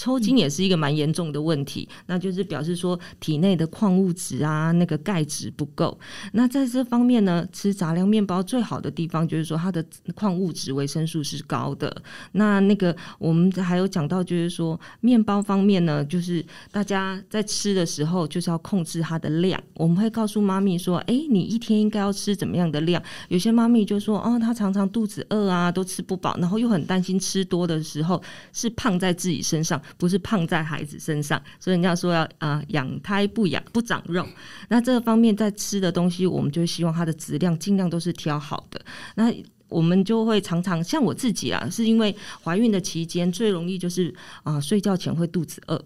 [0.00, 5.98] 抽筋也是一个蛮严重的问题，那就是表示说体内的矿物质啊，那个钙质不够。
[6.32, 9.84] 那在这方面呢，吃杂粮面包最好的地方就是说它的
[10.14, 11.94] 矿物质、维生素是高的。
[12.32, 19.62] 那那个我们还有讲到，就是说面包方面呢，就是大家在吃的时候就是要控制它的量。
[19.74, 23.02] 我们会告诉妈咪说，哎，你一天应该要吃怎么样的量？
[23.28, 28.22] 有些妈咪就说，哦，她常常肚子饿啊，都吃不饱，然后又很担心吃多的时候
[28.54, 29.78] 是胖在自己身上。
[29.96, 34.26] 不是胖在孩子身上，所以人家说要啊养胎不养不长肉。
[34.68, 38.80] 那这个方面在吃的东西，我们就希望它的质量尽量都是挑好的。
[39.14, 39.32] 那
[39.68, 45.84] 我们就会常常像我自己啊，是因为怀孕的期间最容易就是啊睡觉前会肚子饿。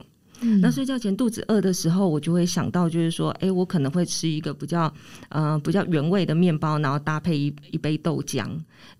[0.61, 4.93] 那睡觉前肚子饿的时候，我就会想到，就是说，哎，我可能会吃一个比较，
[5.29, 8.47] 呃，比较原味的面包，然后搭配一一杯豆浆，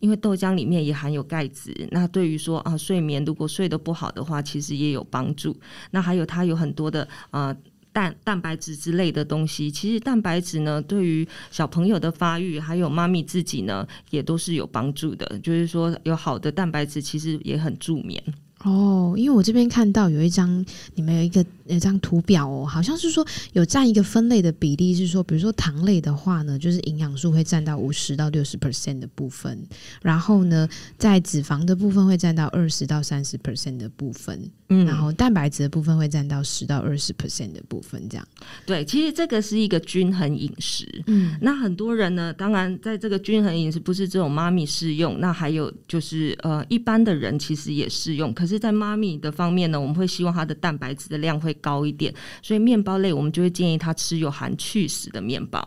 [0.01, 1.89] 因为豆浆里面也含有钙质。
[1.91, 5.55] 那对于说啊，睡眠如果睡得不好的话，其实也有帮助。
[5.91, 7.55] 那还有它有很多的呃
[7.93, 9.71] 蛋蛋白质之类的东西。
[9.71, 15.39] 其实蛋白质呢，对于小朋友的发育，还有妈咪自己呢，也都是有帮助的。
[15.41, 18.23] 就是说，有好的蛋白质，其实也很助眠。
[18.65, 29.63] 哦，因为我这边看到有一张，你们有一个一张图表哦，好像是说有占一个分类的比例，是说，比如说糖类的话呢，就是营养素会占到五十到六十 percent 的部分，
[30.01, 38.27] 然后呢，在脂肪的部分会占到二十到三十 percent 的部分，嗯，然后蛋白质的部分会占到十到二十 percent 的部分，这样。
[38.65, 48.54] 对，其实这个是一个均衡饮食，嗯，那很多人呢，当然在这个均衡饮食不是只有妈咪适用，那还有就是呃，一般的人其实也适用，可是。
[48.59, 55.67] 在妈咪的方面呢，我们会希望它的蛋白质的量会高一点，所以面包类我们就会建议他吃有含去丝的面包，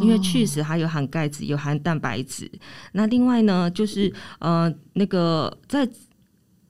[0.00, 2.50] 因为去丝还有含钙质、有含蛋白质。
[2.92, 5.88] 那另外呢，就是呃，那个在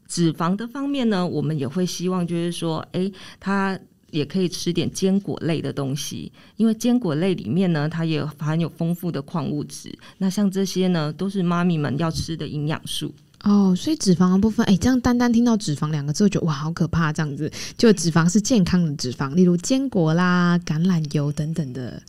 [0.07, 3.79] 脂肪的方面呢，我们也会希望就是说，哎，他
[4.11, 9.97] 也可以吃点坚果类的东西，因为坚果类里面呢，它也含有丰富的矿物质。
[10.17, 13.15] 那像这些呢，都是妈咪们要吃的营养素。
[13.45, 22.03] 哦，所以脂肪的部分，哎，这样单单听到脂肪两个字，就觉得哇，好可怕，这样子，就脂肪是健康的脂肪，例如坚果啦、橄榄油等等的。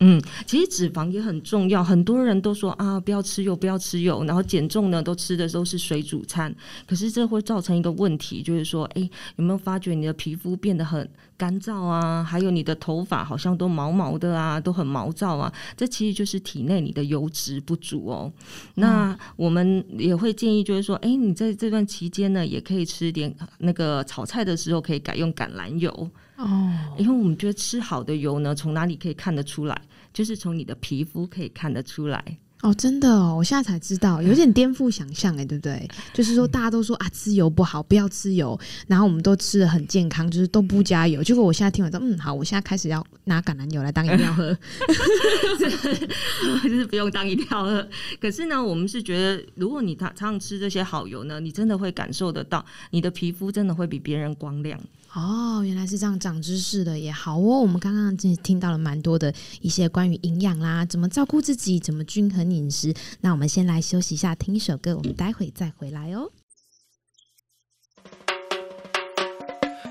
[0.00, 6.54] 嗯，其实脂肪也很重要，很多人都说啊，不要吃油，不要吃油，然后减重呢，都吃的都是水煮餐。
[6.86, 12.22] 可是这会造成一个问题，就是说，哎，有没有发觉你的皮肤变得很干燥啊？
[12.22, 15.50] 还有你的头发好像都毛毛的啊，都很毛躁啊？
[15.74, 18.30] 这其实就是体内你的油脂不足哦。
[18.74, 26.10] 那我们也会建议，就是说，哎，你在这段期间呢，也可以吃点那个炒菜的时候，可以改用橄榄油。
[26.36, 29.80] 哦，因为我们觉得吃好的油呢，从哪里可以看得出来？
[30.12, 32.38] 就是从你的皮肤可以看得出来。
[32.62, 35.86] 哦，真的哦，我现在才知道，有点颠覆想象哎，对不对？
[36.14, 41.22] 就是说大家都说啊，吃油不好，不要吃油，然后我们都吃的很健康，就是都不加油。
[41.22, 44.56] 结果我现在听完之后，嗯，好，我现在开始要拿橄榄油来当饮料喝，
[46.64, 47.86] 就是不用当饮料喝。
[48.18, 54.80] 可是呢，我们是觉得，如果你常常吃这些好油呢，你真的会感受得到，你的皮肤真的会比别人光亮。
[55.14, 57.60] 哦，原来是这样，长知识的也好哦。
[57.60, 62.94] 我们刚刚听到了蛮多的一些关于营养啦，怎么照顾自己，怎么均衡饮食。
[63.22, 66.30] 那我们先来休息一下，听一首歌，我们待会再回来哦。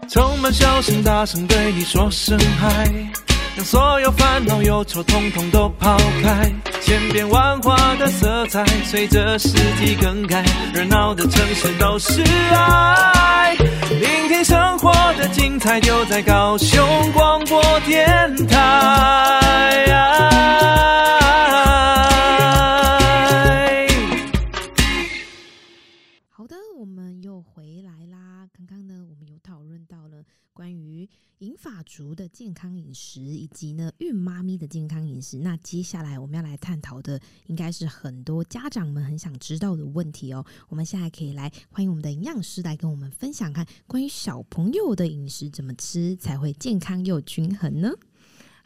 [0.07, 3.11] 充满笑声，大声对你说声嗨，
[3.55, 12.21] 让所有烦恼忧愁统统都抛开，千变万化的色彩随着四季更改，热闹的城市都是
[12.53, 13.55] 爱。
[13.55, 19.31] 聆听生活的精彩，就在高雄广播电台。
[30.53, 31.07] 关于
[31.45, 40.43] 银法族的健康饮食，以及呢孕妈咪的健康饮食，那接下来我们要来探讨的，应该是很多家长们很想知道的问题哦。
[40.69, 47.91] 我们现在可以来欢迎我们的营养师来跟我们分享，看关于小朋友的饮食怎么吃才会健康又均衡呢？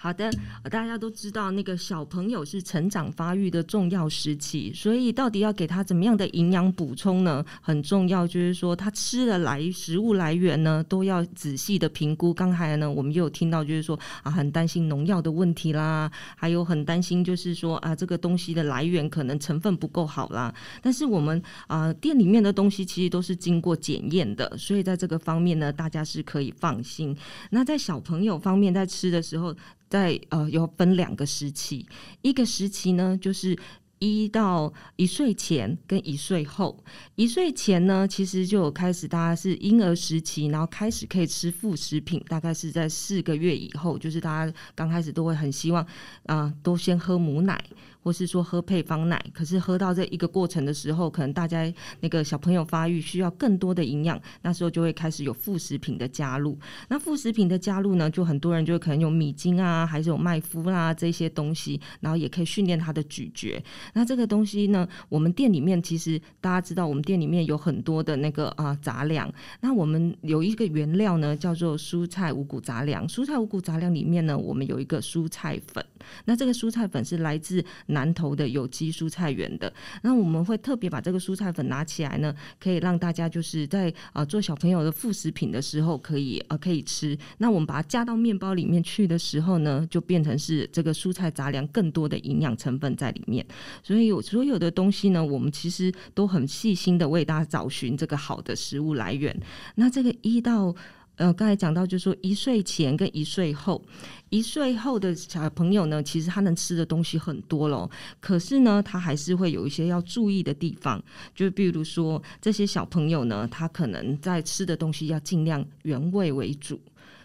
[0.01, 0.31] 好的，
[0.71, 7.43] 大家都知道那个小朋友是成长发育的重要时期，所以到底要给他怎么样的营养补充呢？
[7.61, 12.33] 很重要，就是说他吃的来食物来源呢，都要仔细的评估。
[12.33, 20.55] 刚才呢，我们又有听到就是说啊，很担心农药的问题啦， 还有很担心就是说啊，这个东西的来源可能成分不够好啦。
[20.81, 27.13] 但是我们啊，店里面的东西其实都是经过检验的，所以在这个方面呢，大家是可以放心。
[27.49, 29.53] 那在小朋友方面，在吃的时候，
[29.89, 31.85] 在呃，有分两个时期，
[32.21, 33.57] 一个时期呢，就是
[33.97, 36.81] 一到一岁前跟一岁后。
[37.15, 45.83] 一岁前呢，其实就有开始，大家是婴儿时期，然后开始可以吃副食品，大概是在四个月以后，就是大家刚开始都会很希望
[46.27, 47.61] 啊、呃，都先喝母奶。
[48.01, 56.57] 或是说喝配方奶，可是喝到这一个过程的时候，可能大家那个小朋友发育需要更多的营养，那时候就会开始有副食品的加入。
[56.87, 63.61] 那副食品的加入呢，就很多人就可能有米精啊，还是有麦麸啦这些东西，然后也可以训练他的咀嚼。
[63.93, 69.31] 那这个东西呢，我们店里面其实大家知道，我们店里面有很多的那个啊杂粮。
[69.61, 73.07] 那我们有一个原料呢，叫做蔬菜五谷杂粮。
[73.07, 75.85] 蔬菜五谷杂粮里面呢，我们有一个蔬菜粉。
[76.25, 79.71] 那这个蔬菜粉是来自南投的有机蔬菜园的，
[80.01, 87.17] 那我们会特别把这个蔬菜粉拿起来呢，可以让大家就是在啊做小朋友的副食品的时候可以啊可以吃。
[87.37, 93.45] 那我们把它加到面包里面去的时候呢，就变成是这个蔬菜杂粮更多的营养成分在里面。
[93.83, 99.35] 所以有所有的东西呢，我们其实都很细心的为大家找寻这个好的食物来源。
[99.75, 100.73] 那这个一到
[101.19, 103.81] 呃刚才讲到就是说一岁前跟一岁后。
[104.29, 107.89] 一岁后的小朋友呢，其实他能吃的东西很多咯，
[108.19, 111.03] 可是呢，他还是会有一些要注意的地方，
[111.33, 116.79] 就比如说这些小朋友呢，他可能在吃的东西要尽量原味为主。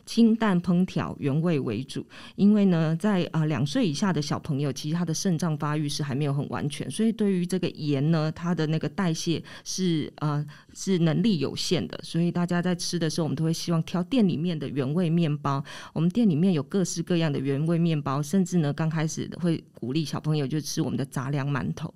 [0.07, 2.05] 清淡烹调，原味为主。
[2.37, 10.45] 因为呢，在啊两岁以下的小朋友，其实他的肾脏发育是还没有很完全，所以对于这个盐呢，它的那个代谢是啊
[10.75, 11.99] 是能力有限的。
[12.03, 15.65] 所以大家在吃的时候，我们都会希望挑店里面的原味面包。
[15.93, 21.93] 我们店里面有各式各样的原味面包，甚至呢，刚开始会鼓励小朋友就吃我们的杂粮馒头。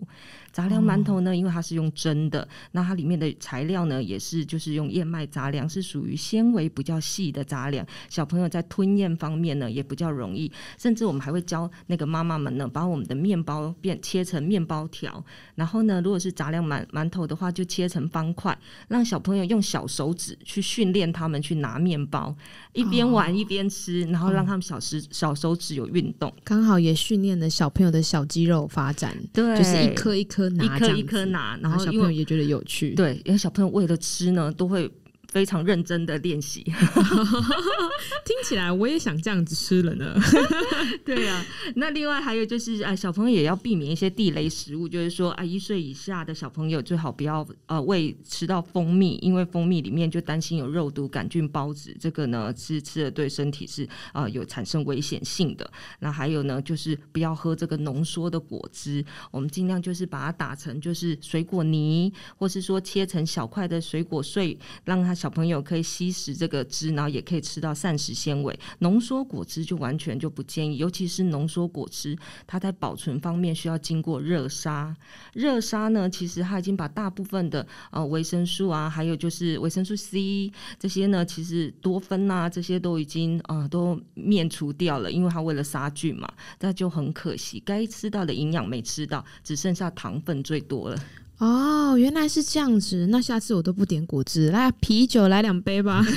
[0.51, 7.87] 杂粮馒头呢，因为它是用蒸的，那它里面的材料呢，也是就是用燕麦杂粮，是属于纤维比较细的杂粮。
[8.09, 10.51] 小朋友在吞咽方面呢，也比较容易。
[10.77, 15.25] 甚至我们还会教那个妈妈们呢，把我们的面包变切成面包条，
[15.55, 18.59] 然后呢，如果是杂粮馒馒头的话，就切成方块，
[18.89, 22.35] 让小朋友用小手指去训练他们去拿面包，
[22.73, 29.17] 一边玩一边吃，然后让他们小时小手指有运动，刚好也训练了小朋友的小肌肉发展。
[29.33, 30.65] 对，就是一颗一颗拿。
[30.65, 32.95] 一颗一颗拿，然后小朋友也觉得有趣。
[32.95, 34.91] 对，因为小朋友为了吃呢，都会。
[35.29, 36.63] 非常认真的练习，
[38.25, 40.19] 听起来我也想这样子吃了呢。
[41.05, 41.45] 对啊，
[41.77, 55.71] 那另外还有就是啊，小朋友也要避免一些地雷食物，就是说啊，一岁以下的小朋友最好不要呃喂吃到蜂蜜，因为蜂蜜里面就担心有肉毒杆菌孢子，这个呢吃吃了对身体是啊、呃、有产生危险性的。
[55.99, 65.18] 那还有呢，就是不要喝这个浓缩的果汁，我们尽量就是把它打成就是水果泥，或是说切成小块的水果碎，让它。
[65.19, 68.57] 小朋友可以吸食这个汁，然后也可以吃到膳食纤维。
[68.79, 72.17] 浓缩果汁就完全就不建议，尤其是浓缩果汁，
[72.47, 74.97] 它在保存方面需要经过热杀。
[75.33, 90.99] 热杀呢，其实它已经把大部分的呃维生素啊，还有就是维生素 C 这些呢，其实多酚啊这些都已经啊、都灭除掉了，因为它为了杀菌嘛，那就很可惜，该吃到的营养没吃到，只剩下糖分最多了。
[91.39, 93.07] 哦，原来是这样子。
[93.11, 96.05] 那下次我都不点果汁，来啤酒来两杯吧。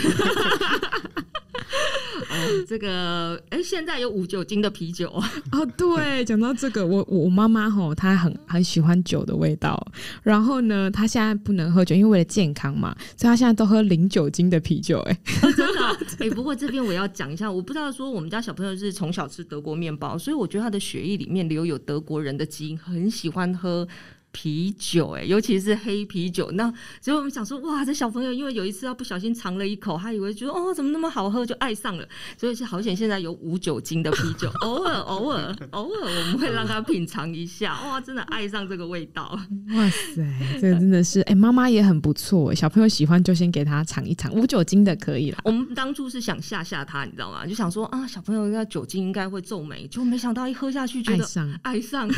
[2.32, 5.09] 哦，这个哎、欸，现在有无酒精的啤酒
[5.51, 5.65] 哦。
[5.78, 9.80] 对，讲到这个，我我妈妈吼，她很很喜欢酒的味道。
[10.24, 14.99] 然后呢，她现在不能喝酒，因为为了健康嘛，所以她现在都喝零酒精的啤酒。
[15.01, 15.82] 哎、哦，真的。
[16.19, 23.88] 哎、欸，不过这边我要讲一下，我不知道说我们家小朋友是从小吃德国面包，所以我觉得他的血液里面留有德国人的基因，很喜欢喝。
[24.32, 26.49] 啤酒哎、欸，尤其是黑啤酒。
[26.51, 26.71] 那
[27.01, 32.07] 所以我们想说，哇，这小朋友因为有一次他不小心尝了一口，他以为觉得哦，怎么那么好喝，就爱上了。
[32.38, 37.79] 所以是好险，现在有无酒精的啤酒，偶尔偶尔偶尔我们会让他品尝一下。
[37.84, 39.39] 哇，真的爱上这个味道。
[39.75, 40.23] 哇塞，
[40.59, 42.53] 这个真的是哎，妈妈也很不错。
[42.53, 45.38] 小朋友喜欢就先给他尝一尝，无酒精的可以了。
[45.43, 47.45] 我们当初是想吓吓他，你知道吗？
[47.45, 52.09] 就想说啊，小朋友那酒精应该会皱眉，就没想到一喝下去觉得爱上爱上。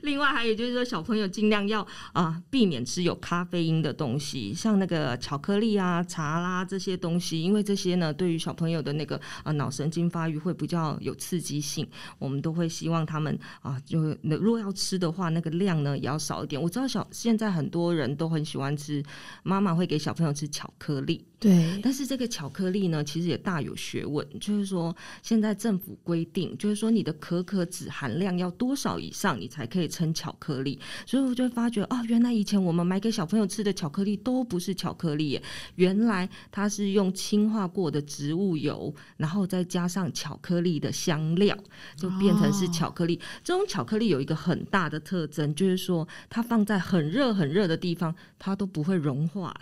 [0.00, 1.82] 另外还有就是说，小朋友尽量要
[2.12, 11.86] 啊、呃、避免吃有咖啡因的东西，像那个巧克力啊、茶啦这些东西，因为这些呢对于小朋友的那个啊脑神经发育会比较有刺激性，
[12.18, 16.60] 我们都会希望他们啊就如果要吃的话，那个量呢也要少一点。
[16.60, 19.02] 我知道小现在很多人都很喜欢吃，
[19.42, 21.24] 妈妈会给小朋友吃巧克力。
[21.38, 24.24] 对，但是这个巧克力呢，其实也大有学问。
[24.38, 30.78] 就是说，现在政府规定，就是说你的可可脂含量要多少以上，你才可以称巧克力。
[31.06, 35.42] 所以我就发觉，哦，原来以前我们买给小朋友吃的巧克力都不是巧克力耶，
[35.76, 41.56] 原来它是用氢化过的植物油，然后再加上巧克力的香料，
[41.96, 43.16] 就变成是巧克力。
[43.16, 43.20] 哦。
[43.44, 49.54] 这种巧克力有一个很大的特征，就是说它放在很热很热的地方，它都不会融化。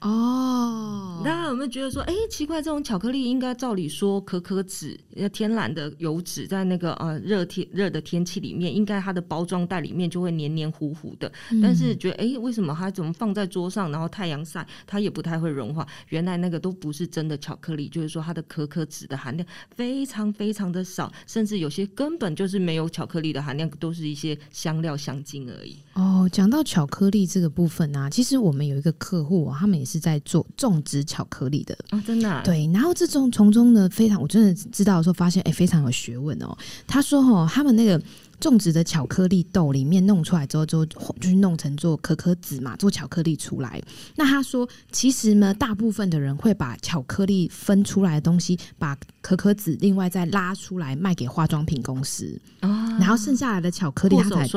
[0.00, 4.96] 哦，大家有没有觉得说，哎、欸，奇怪，这种巧克力应该照理说可可脂，
[5.32, 11.30] 天然的油脂，在那个呃热天热的天气里面，应该它的包装袋里面就会黏黏糊糊的。
[11.50, 15.84] 嗯、但是觉得，哎、欸，为什么它怎么放在桌上，然后太阳晒，它也不太会融化？
[16.10, 19.44] 原来那个都不是真的巧克力，就是说它的可可脂的含量
[19.74, 25.76] 非常非常的少，甚至有些根本就是没有巧克力的含量，都是一些香料香精而已。
[25.94, 32.70] 哦，讲到巧克力这个部分啊，其实我们有一个客户啊，他们也是在做种植巧克力的哦，真的、啊、对。
[32.72, 36.56] 然后这种从中呢，非常我真的知道的时候，发现哎，非常有学问哦。
[36.86, 38.00] 他说哦，他们那个。
[38.40, 43.82] 种植的巧克力豆里面弄出来之后，之后就是弄成做可可脂嘛，做巧克力出来。
[44.16, 52.68] 那他说，其实呢，大部分的人会把巧克力分出来的东西，把可可脂另外再拉出来卖给化妆品公司，哦、
[52.98, 54.48] 然后剩下来的巧克力他才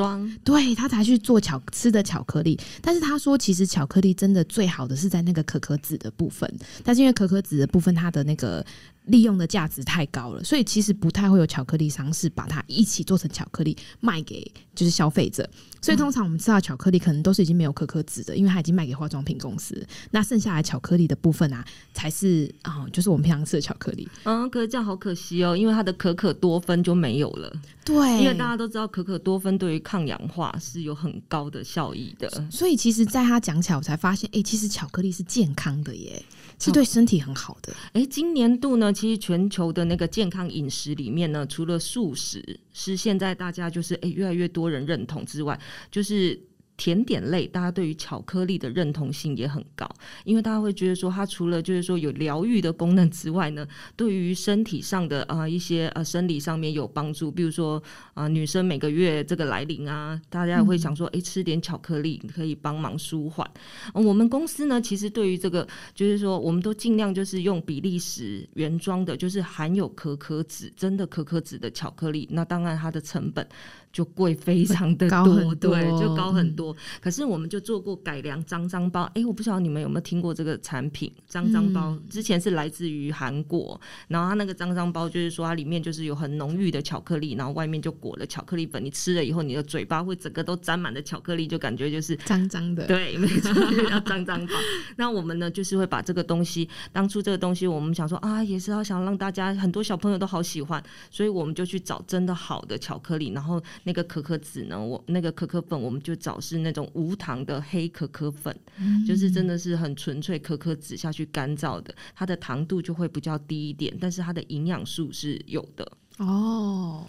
[0.44, 2.58] 对他才去做巧吃的巧克力。
[2.80, 6.48] 但是他说，其实巧克力真的最好的是在那个可可脂的部分，
[6.84, 8.64] 但是因为可可脂的部分，它的那个。
[9.06, 15.48] 利用的价值太高了，所以其实不太会有巧克力商是把它一起做成巧克力卖给就是消费者。
[15.80, 19.84] 所以通常我们吃到巧克力可能都是已经没有可可脂的，因为它已经卖给化妆品公司。
[20.12, 24.08] 那剩下来巧克力的部分啊，才是啊、哦，就是我们平常吃的巧克力。
[24.22, 27.52] 嗯，可是这样好可惜哦，因为它的可可多酚就没有了。
[27.84, 32.30] 对，因为大家都知道可可多酚对于抗氧化是有很高的效益的。
[32.48, 36.22] 所以其实，在他讲起来，我才发现，哎、欸，其实巧克力是健康的耶。
[36.66, 37.74] 是对身体很好的。
[37.92, 45.58] 哎、今年度呢，其实全球的那个健康饮食里面呢，除了素食是现在大家就是哎、越来越多人认同之外，
[45.90, 46.40] 就是。
[46.82, 49.88] 甜点类，大家对于巧克力的认同性也很高，
[50.24, 53.64] 因为大家会觉得说，它除了就是说有疗愈的功能之外呢，
[53.94, 57.30] 对于身体上的啊、呃、一些呃生理上面有帮助。
[57.30, 57.80] 比如说
[58.14, 63.48] 啊、呃，女生每个月这个来临啊，大家会想说，哎、嗯，吃点巧克力可以帮忙舒缓、
[63.94, 64.02] 呃。
[64.02, 65.64] 我们公司呢，其实对于这个
[65.94, 72.26] 就是说，我们都尽量就是用比利时原装的，就是含有可可脂，真的可可脂的巧克力。
[72.32, 73.46] 那当然它的成本。
[73.92, 76.74] 就贵非常的 多，多，对，就高很多。
[77.00, 82.02] 可是我们就做过改良脏脏包，哎、欸，我不晓得你们有没有听过这个产品脏脏包、嗯？
[82.08, 83.78] 之前是来自于韩国，
[84.08, 88.82] 然后它那个脏脏包就是说它里面就是有很浓郁的巧克力，然后外面就裹了巧克力粉。
[88.82, 92.86] 你吃了以后，你的嘴巴会整个都沾满了巧克力，就感觉就是脏脏的。
[92.86, 93.52] 对，没错，
[93.90, 94.54] 叫脏脏包。
[94.96, 103.62] 那我们呢，就是会把这个东西，当初这个东西我们想说啊，也是要想让大家很多小朋友都好喜欢，所以我们就去找真的好的巧克力，然后。
[103.84, 104.80] 那个可可脂呢？
[104.80, 117.06] 我那个可可粉，我们就找是那种无糖的黑可可粉，嗯，就是真的是很纯粹可可脂下去干燥的，它的糖度就会比较低一点，但是它的营养素是有的哦。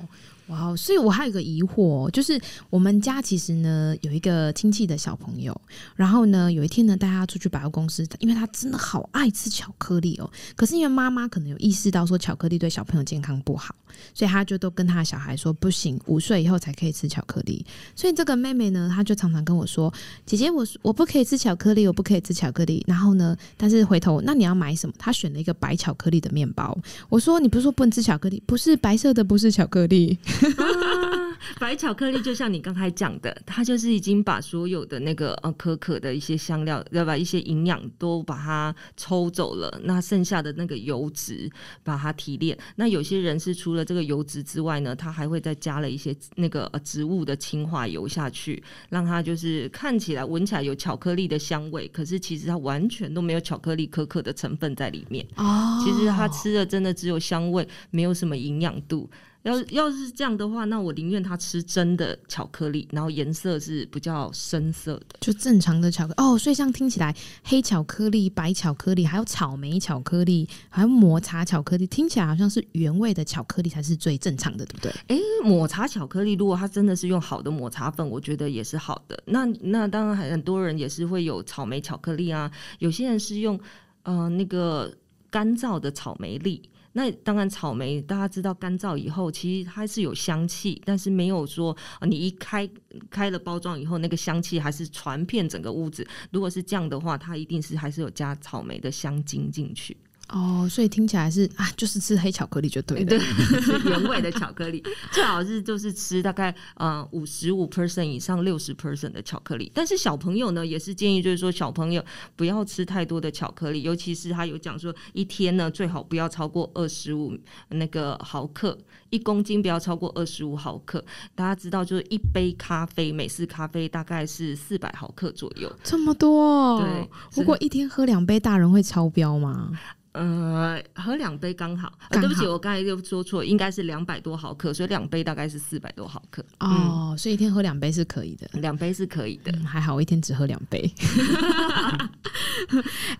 [0.53, 2.39] 哇、wow，所以我还有一个疑惑，就是
[2.69, 5.59] 我们家其实呢有一个亲戚的小朋友，
[5.95, 10.29] 然后呢有一天呢带他出去百货公司，因为他真的好爱吃巧克力哦。
[10.55, 13.73] 可是因为妈妈可能有意识到说巧克力对小朋友健康不好，
[14.13, 17.65] 所以他就都跟他的小孩说不行，五岁以后才可以吃巧克力。
[17.95, 19.91] 所以这个妹妹呢，她就常常跟我说
[20.25, 24.93] ：“姐姐，我我不可以吃巧克力，我不可以吃巧克力。”然后呢，但是回头那你要买什么？
[24.99, 26.77] 她选了一个白巧克力的面包。
[27.09, 28.43] 我说：“你不是说不能吃巧克力？
[28.45, 41.49] 不是白色的，不是巧克力。”啊， 白巧克力就像你刚才讲的，它就是已经把所有的那个呃可可的一些香料，要把一些营养都把它抽走了，那剩下的那个油脂
[41.83, 42.57] 把它提炼。
[42.75, 55.25] 那有些人是除了这个油脂之外呢，他还会再加了一些那个呃植物的氢化油下去，让它就是看起来闻起来有巧克力的香味，可是其实它完全都没有巧克力可可的成分在里面。
[55.35, 59.09] 哦，其实它吃的真的只有香味，没有什么营养度。
[59.43, 66.37] 要要是这样的话，那我宁愿他吃真的巧克力，然后颜色是比较深色的，就正常的巧克力哦。
[66.37, 67.13] 所以这样听起来，
[67.43, 74.91] 黑巧克力、白巧克力，还有草莓巧克力，还有抹茶巧克力，听起来好像是原味的巧克力才是最正常的，对不对？
[75.07, 79.21] 哎，抹茶巧克力，如果它真的是用好的抹茶粉，我觉得也是好的。
[79.25, 83.59] 那那当然，很多人也是会有草莓巧克力啊，有些人是用
[84.03, 84.89] 呃那个
[85.29, 86.61] 干燥的草莓粒。
[86.95, 91.75] 那当然，草莓大家知道干燥以后，其实它是有香气，但是没有说
[92.07, 92.69] 你一开
[93.09, 96.07] 开了包装以后，那个香气还是传遍整个屋子。
[96.31, 99.97] 如果是这样的话，它一定是还是有加草莓的香精进去。
[100.29, 103.19] 哦，所以听起来是啊，就是吃黑巧克力就对了，对，
[103.85, 109.71] 原味的巧克力，最好是就是吃大概呃五十五 percent 以上六十 percent 的巧克力。
[109.75, 112.03] 但是小朋友呢，也是建议就是说小朋友
[112.35, 117.37] 不要吃太多的巧克力，尤其是他有讲说一天呢最好不要超过二十五
[117.69, 118.75] 那个毫克，
[119.11, 121.03] 一公斤不要超过二十五毫克。
[121.35, 126.79] 大家知道就是一杯咖啡，美式咖啡大概是四百毫克左右，这么多。
[126.79, 129.69] 对，如果一天喝两杯，大人会超标吗？
[130.13, 131.91] 呃，喝两杯刚好。
[132.11, 136.43] 对不起，我刚才又说错，应该是两百多毫克，所以两杯大概是四百多毫克。
[136.59, 139.51] 哦，嗯、所以一天喝两杯是可以的，两杯是可以的。
[139.51, 140.91] 嗯、还好我一天只喝两杯。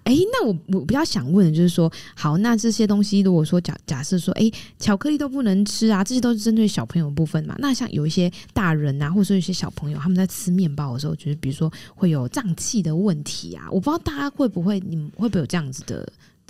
[0.03, 7.55] 哎、欸，那我我比较想问的就是说，好，那这些东西如果说假假设说，哎、欸，巧克力都不能吃啊，这些都是针对小朋友的部分嘛？
[7.57, 16.07] 那像有一些大人啊，或者说有些小朋友，他们在吃面包的时候，就是比如说会有胀气的问题啊，我不知道大家会不会，你们会不会有这样子的？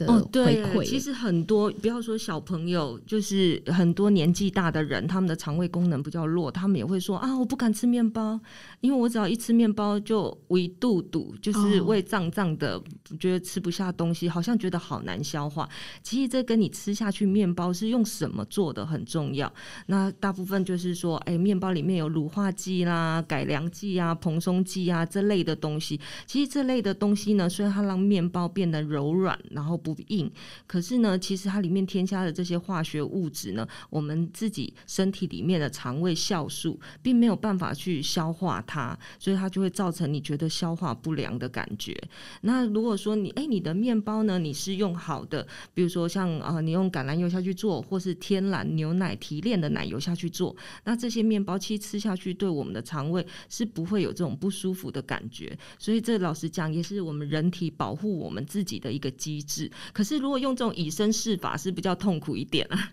[0.08, 8.40] 哦，对，其实很多不要说小朋友，就是很多年纪大的人，他们的肠胃功能比较弱，他们也会说啊，我不敢吃面包，
[8.84, 12.84] 因为我只要一吃面包就胃肚肚，就是胃胀胀的，哦，
[13.18, 15.70] 觉得吃不下东西，好像觉得好难消化。
[16.02, 19.50] 其实这跟你吃下去面包是用什么做的很重要。
[19.86, 25.98] 那大部分就是说，哎，面包里面有乳化剂啦、改良剂啊、蓬松剂啊这类的东西。
[26.26, 30.30] 其实这类的东西呢，虽然它让面包变得柔软，然后不硬，
[30.68, 41.96] 可是呢，其实它里面添加的这些化学物质呢，我们自己身体里面的肠胃酵素并没有办法去消化它，它所以它就会造成你觉得消化不良的感觉。
[42.42, 45.46] 那如果说你哎，你的面包呢，你是用好的，
[45.76, 50.56] 比如说像啊，你用橄榄油下去做，或是天然牛奶提炼的奶油下去做，
[50.86, 55.56] 那这些面包其实吃下去对我们的肠胃是不会有这种不舒服的感觉。
[55.78, 59.70] 所以这老实讲，也是我们人体保护我们自己的一个机制。
[59.94, 62.92] 可是，如果用这种以身试法是比较痛苦一点啊。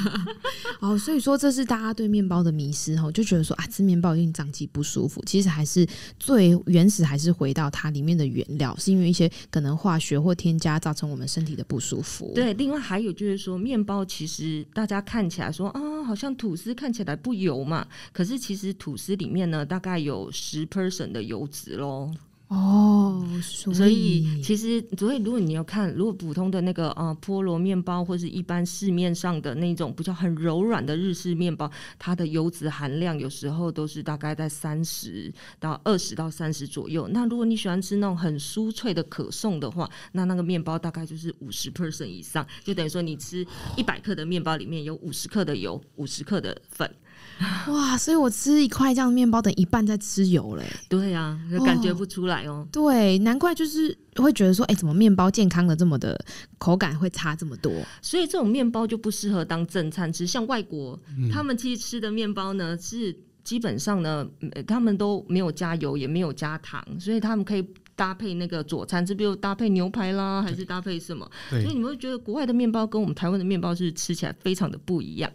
[0.80, 5.22] 哦，所以说这是大家对面包的迷失哈，就觉得说啊，吃面包一定胀气不舒舒服。
[5.26, 5.86] 其实还是
[6.18, 12.32] 最原始，还是回到它里面的原料，是因为一些可能化学或添加造成我们身体的不舒服。
[12.34, 22.10] 对，另外还有就是说，面包其实大家看起来说啊，好像吐司看起来不油嘛，可是其实吐司里面呢，大概有十 percent 的油脂喽。
[22.48, 31.68] 哦，所以，其实，所以如果你要看，如果普通的那个呃菠萝面包，或是一般市面上的那种比较很柔软的日式面包，
[31.98, 37.08] 它的油脂含量有时候都是大概在三十到二十到三十左右。
[37.08, 43.44] 那如果你喜欢吃那种很酥脆的可颂的话，那那个面包大概就是五十 percent 以上，就等于说你吃
[43.76, 46.88] 一百克的面包里面有五十克的油，五十克的粉。
[47.68, 50.64] 哇，所以我吃一块这样的面包，等一半在吃油嘞。
[50.88, 52.66] 对呀、啊，感觉不出来哦。
[52.72, 56.18] 对，难怪就是会觉得说，哎、欸，怎么面包健康的这么的
[56.58, 57.72] 口感会差这么多？
[58.00, 60.26] 所以这种面包就不适合当正餐吃。
[60.26, 63.14] 像外国，嗯、他们其实吃的面包呢，是
[63.44, 64.26] 基本上呢，
[64.66, 71.30] 他们都没有加油，也没有加糖，所以他们可以搭配那个佐餐，这比如搭配牛排啦，还是搭配什么？
[71.50, 75.30] 所以你们会觉得国外的面包跟我们台湾的面包是吃起来非常的不一样。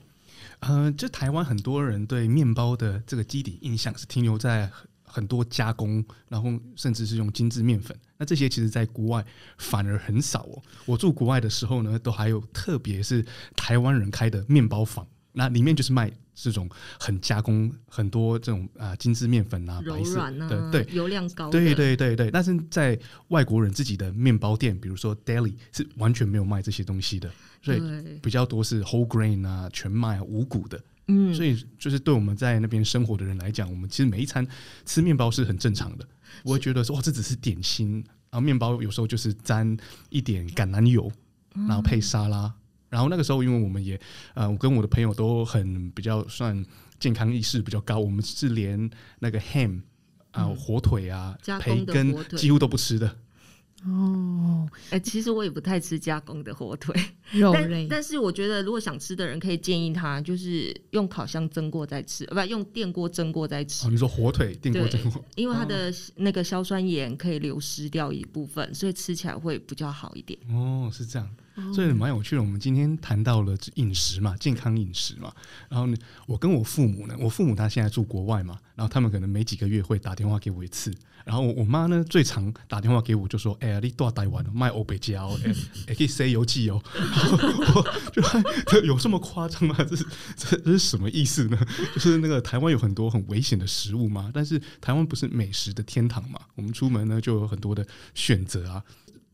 [0.62, 4.70] 呃，就台湾很多人对面包的这个基底印象是停留在
[5.04, 7.96] 很多加工，然后甚至是用精致面粉。
[8.18, 9.26] 那这些其实，在国外
[9.58, 10.62] 反而很少哦。
[10.86, 16.70] 我住国外的时候呢，都还有特别是台湾人开的面包房，那里面就是卖这种
[17.00, 22.32] 很加工很多这种啊精致面粉啊，柔软啊，对，油量高，对对对对。
[22.32, 27.30] 但是在外国人自己的面包店，比如说 Deli，是完全没有卖这些东西的。
[27.64, 27.80] 所以
[28.22, 30.82] 比较多是 whole grain 啊，全麦啊，五谷的。
[31.08, 34.48] 嗯，所以就是对我们在那边生活的人来讲，我们其实每一餐
[34.86, 36.08] 吃面包是很正常的。
[36.44, 39.78] 我会觉得说，哇，这只是点心，然后面包有时候就是沾
[40.10, 41.12] 一点橄榄油，
[41.54, 42.52] 然后配沙拉。
[42.92, 44.00] 然后那个时候，因为我们也
[44.36, 46.64] 呃，我跟我的朋友都很比较算
[47.00, 48.88] 健康意识比较高，我们是连
[49.20, 49.80] 那个 ham
[50.32, 53.16] 啊、呃、火腿啊、培根几乎都不吃的。
[53.84, 56.96] 哦，哎、欸，其实我也不太吃加工的火腿
[57.32, 63.88] 肉类但，但是我觉得如果想吃的人，可以建议他就是用烤箱蒸过再吃，不用电锅蒸过再吃。
[63.88, 70.40] 哦，你说火腿电锅蒸过，因为它的那个硝酸盐可以流失掉一部分，所以吃起来会比较好一点。
[70.50, 71.28] 哦，是这样。
[71.74, 75.34] 所以蛮有趣的，我们今天谈到了饮食嘛，健康饮食嘛。
[75.70, 75.96] 然后呢，
[76.26, 80.94] 我跟我父母呢，我父母他现在住国外嘛，然后他们可能每几个月会打电话给我一次。
[81.24, 85.40] 然后我妈呢，最常打电话给我就说：“哎呀，你多台湾卖欧北加哦，
[85.88, 89.76] 哎， 可以塞邮寄哦。”我就 有这么夸张吗？
[89.88, 90.04] 这是
[90.36, 91.60] 这这是什么意思呢？
[91.94, 96.40] 就是那个台湾有很多很危险的食物嘛，但是台湾不是美食的天堂嘛？
[96.56, 97.86] 我们出门呢就有很多的
[98.16, 98.84] 选择啊。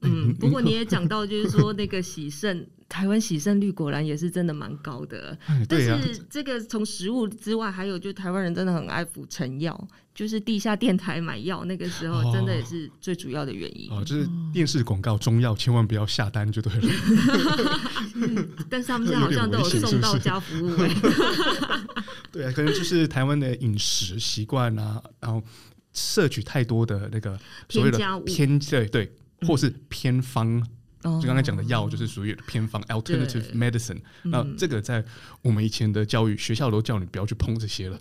[0.08, 5.38] 嗯，不过你也讲到，就是说那个喜胜， 台湾喜胜率果然也是真的蛮高的。
[5.68, 13.92] 但是这个从食物之外，还有就台湾人真的很爱服成药，就是地下电台买药，那个时候真的也是最主要的原因。
[13.92, 17.80] 哦，就是电视广告中药千万不要下单就对了。
[18.70, 20.72] 但是他们现在好像都有送到家服务。
[22.32, 25.44] 对啊，可能就是台湾的饮食习惯啊，然后
[25.94, 27.38] 摄取太多的那个
[27.70, 29.12] 所谓的偏对对。
[29.46, 30.66] 或是偏方，
[31.04, 34.00] 嗯、就刚才讲的药，就是属于偏方、哦、（alternative medicine）。
[34.24, 35.04] 那这个在
[35.42, 38.00] 我们以前的教育学校都叫你不要去碰这些了。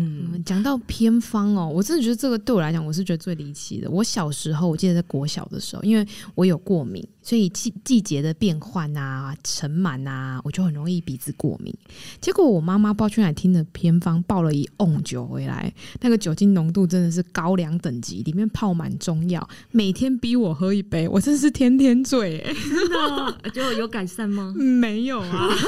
[0.00, 3.90] 嗯，讲到偏方哦，我真的觉得这个对我来讲，我是觉得最离奇的。
[3.90, 11.74] 我小时候，我记得在国小的时候，因为我有过敏，所以季季节的变换啊、尘螨啊，我就很容易鼻子过敏。
[12.20, 24.54] 结果我妈妈不知道去哪听的偏方，抱了一瓮酒回来，那个酒精浓度真的是高粱等级，里面泡满中药，每天逼我喝一杯，我真是天天醉，欸，真的，就有改善吗？
[24.56, 25.48] 没有啊。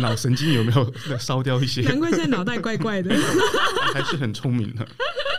[0.00, 1.82] 脑神经有没有 烧掉一些？
[1.88, 3.14] 难怪现在脑袋怪怪的，
[3.92, 4.86] 还是很聪明的。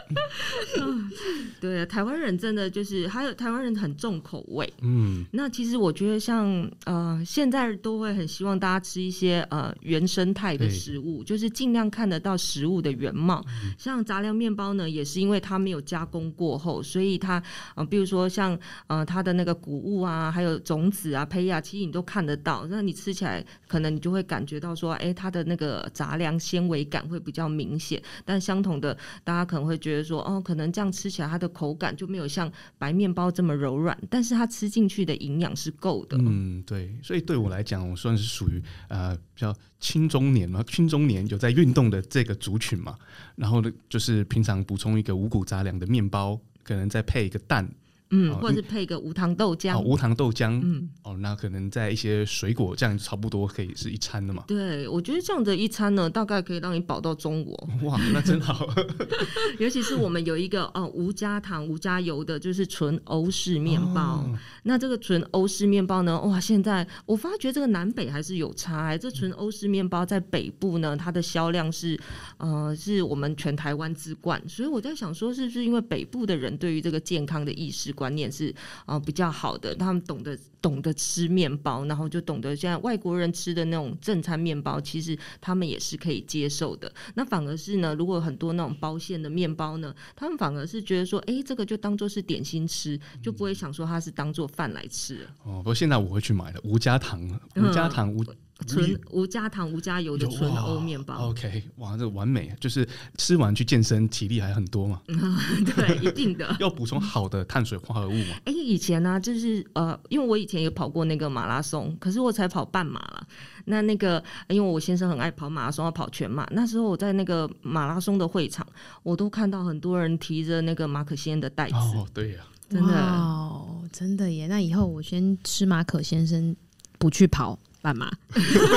[1.60, 4.72] 对啊，台湾人真的就是还有台湾人很重口味。
[4.82, 13.44] 嗯，那其实我觉得像呃，现在都会很希望大家吃一些呃原生态的食物，就是尽量看得到食物的原貌。
[13.64, 17.42] 嗯、像杂粮面包呢，也是因为它没有加工过后，所以它
[17.76, 18.58] 呃，比如说像
[18.88, 22.66] 呃它的那个谷物啊，还有种子啊、胚芽，其实你都看得到。
[22.70, 28.02] 那你吃起来，可能你就会感觉到说，哎、欸，它的那个杂粮纤维感会比较明显。
[28.24, 36.18] 但相同的，大家可能会觉得说，哦，可能这样吃起来它的口感就没有像白面包这么柔软，但是它吃进去的营养是够的。
[36.20, 42.96] 嗯，对，所以对我来讲，我算是属于呃比较青中年嘛，青中年有在运动的这个族群嘛。
[43.36, 47.70] 然后呢，就是平常补充一个五谷杂粮的面包，可能再配一个蛋。
[48.12, 54.44] 嗯，或者是配个无糖豆浆，哦，无糖豆浆，嗯，哦，那可能在一些水果这样差不多可以是一餐的嘛。
[54.48, 57.56] 对，我觉得这样的一餐呢，大概可以让你饱到中午。
[57.84, 58.68] 哇，那真好。
[59.60, 64.02] 尤其是我们有一个哦，无加糖、无加油的，就是纯欧式面包。
[64.02, 68.98] 哦、那这个纯欧式面包呢，哇，现在我发觉这个南北还是有差、欸。
[68.98, 72.00] 这纯欧式面包在北部呢，它的销量是
[72.38, 74.42] 呃，是我们全台湾之冠。
[74.48, 77.94] 所以我在想说，是不是因为北部的人对于这个健康的意识？
[78.00, 78.50] 观念是
[78.86, 86.90] 啊、呃、比较好的，他们懂得懂得吃面包，然后就懂得现在外国人吃的那种正餐面包，其实他们也是可以接受的。
[87.16, 95.28] 那反而是呢，如果很多那种包馅的面包呢，他们反而是觉得说，哎、欸，这个就当做是点心吃，就不会想说它是当做饭来吃。
[95.44, 97.22] 哦，不过现在我会去买的，无加糖，
[97.56, 98.24] 无加糖，无。
[98.68, 102.88] 纯无加糖无加油的纯欧面包，OK，哇，这个完美，就是
[103.18, 105.02] 吃完去健身，体力还很多嘛。
[105.08, 108.36] 对，一定的， 要补充好的碳水化合物嘛。
[108.46, 113.28] 哎、欸，以前呢、啊，就是呃，因为我以前也跑过那个马拉松，可是我才跑半马了。
[113.66, 116.48] 那那个，因为我先生很爱跑马拉松，要跑全马。
[116.52, 118.66] 那时候我在那个马拉松的会场，
[119.04, 121.76] 我都看到很多人提着那个马可先的袋子。
[121.76, 124.48] 哦，对呀、啊，真的哦，真的耶。
[124.48, 126.56] 那以后我先吃马可先生，
[126.98, 127.58] 不去跑。
[127.82, 128.12] 干嘛？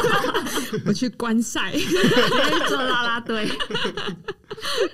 [0.87, 1.73] 我去观赛，
[2.69, 3.49] 做啦啦队。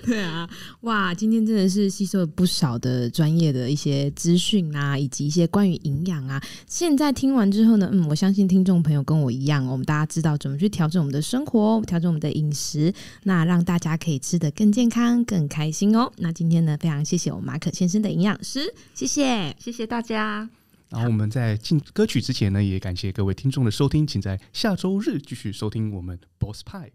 [0.04, 0.48] 对啊，
[0.82, 1.12] 哇！
[1.12, 6.42] 今天真的是吸收了不少的专业的一些资讯啊，以及一些关于营养啊。
[6.66, 12.92] 现在听完之后呢，嗯，我相信听众朋友跟我一样，我们大家知道怎么去调整我们的生活，调整我们的饮食，
[13.24, 16.10] 那让大家可以吃得更健康、更开心哦。
[16.16, 20.48] 那今天呢，非常谢谢我们马可先生的营养师，谢谢，谢谢大家。
[20.90, 26.90] 然后我们在进歌曲之前呢，也感谢各位听众的收听，请在下周日继续收听我们 Boss 派。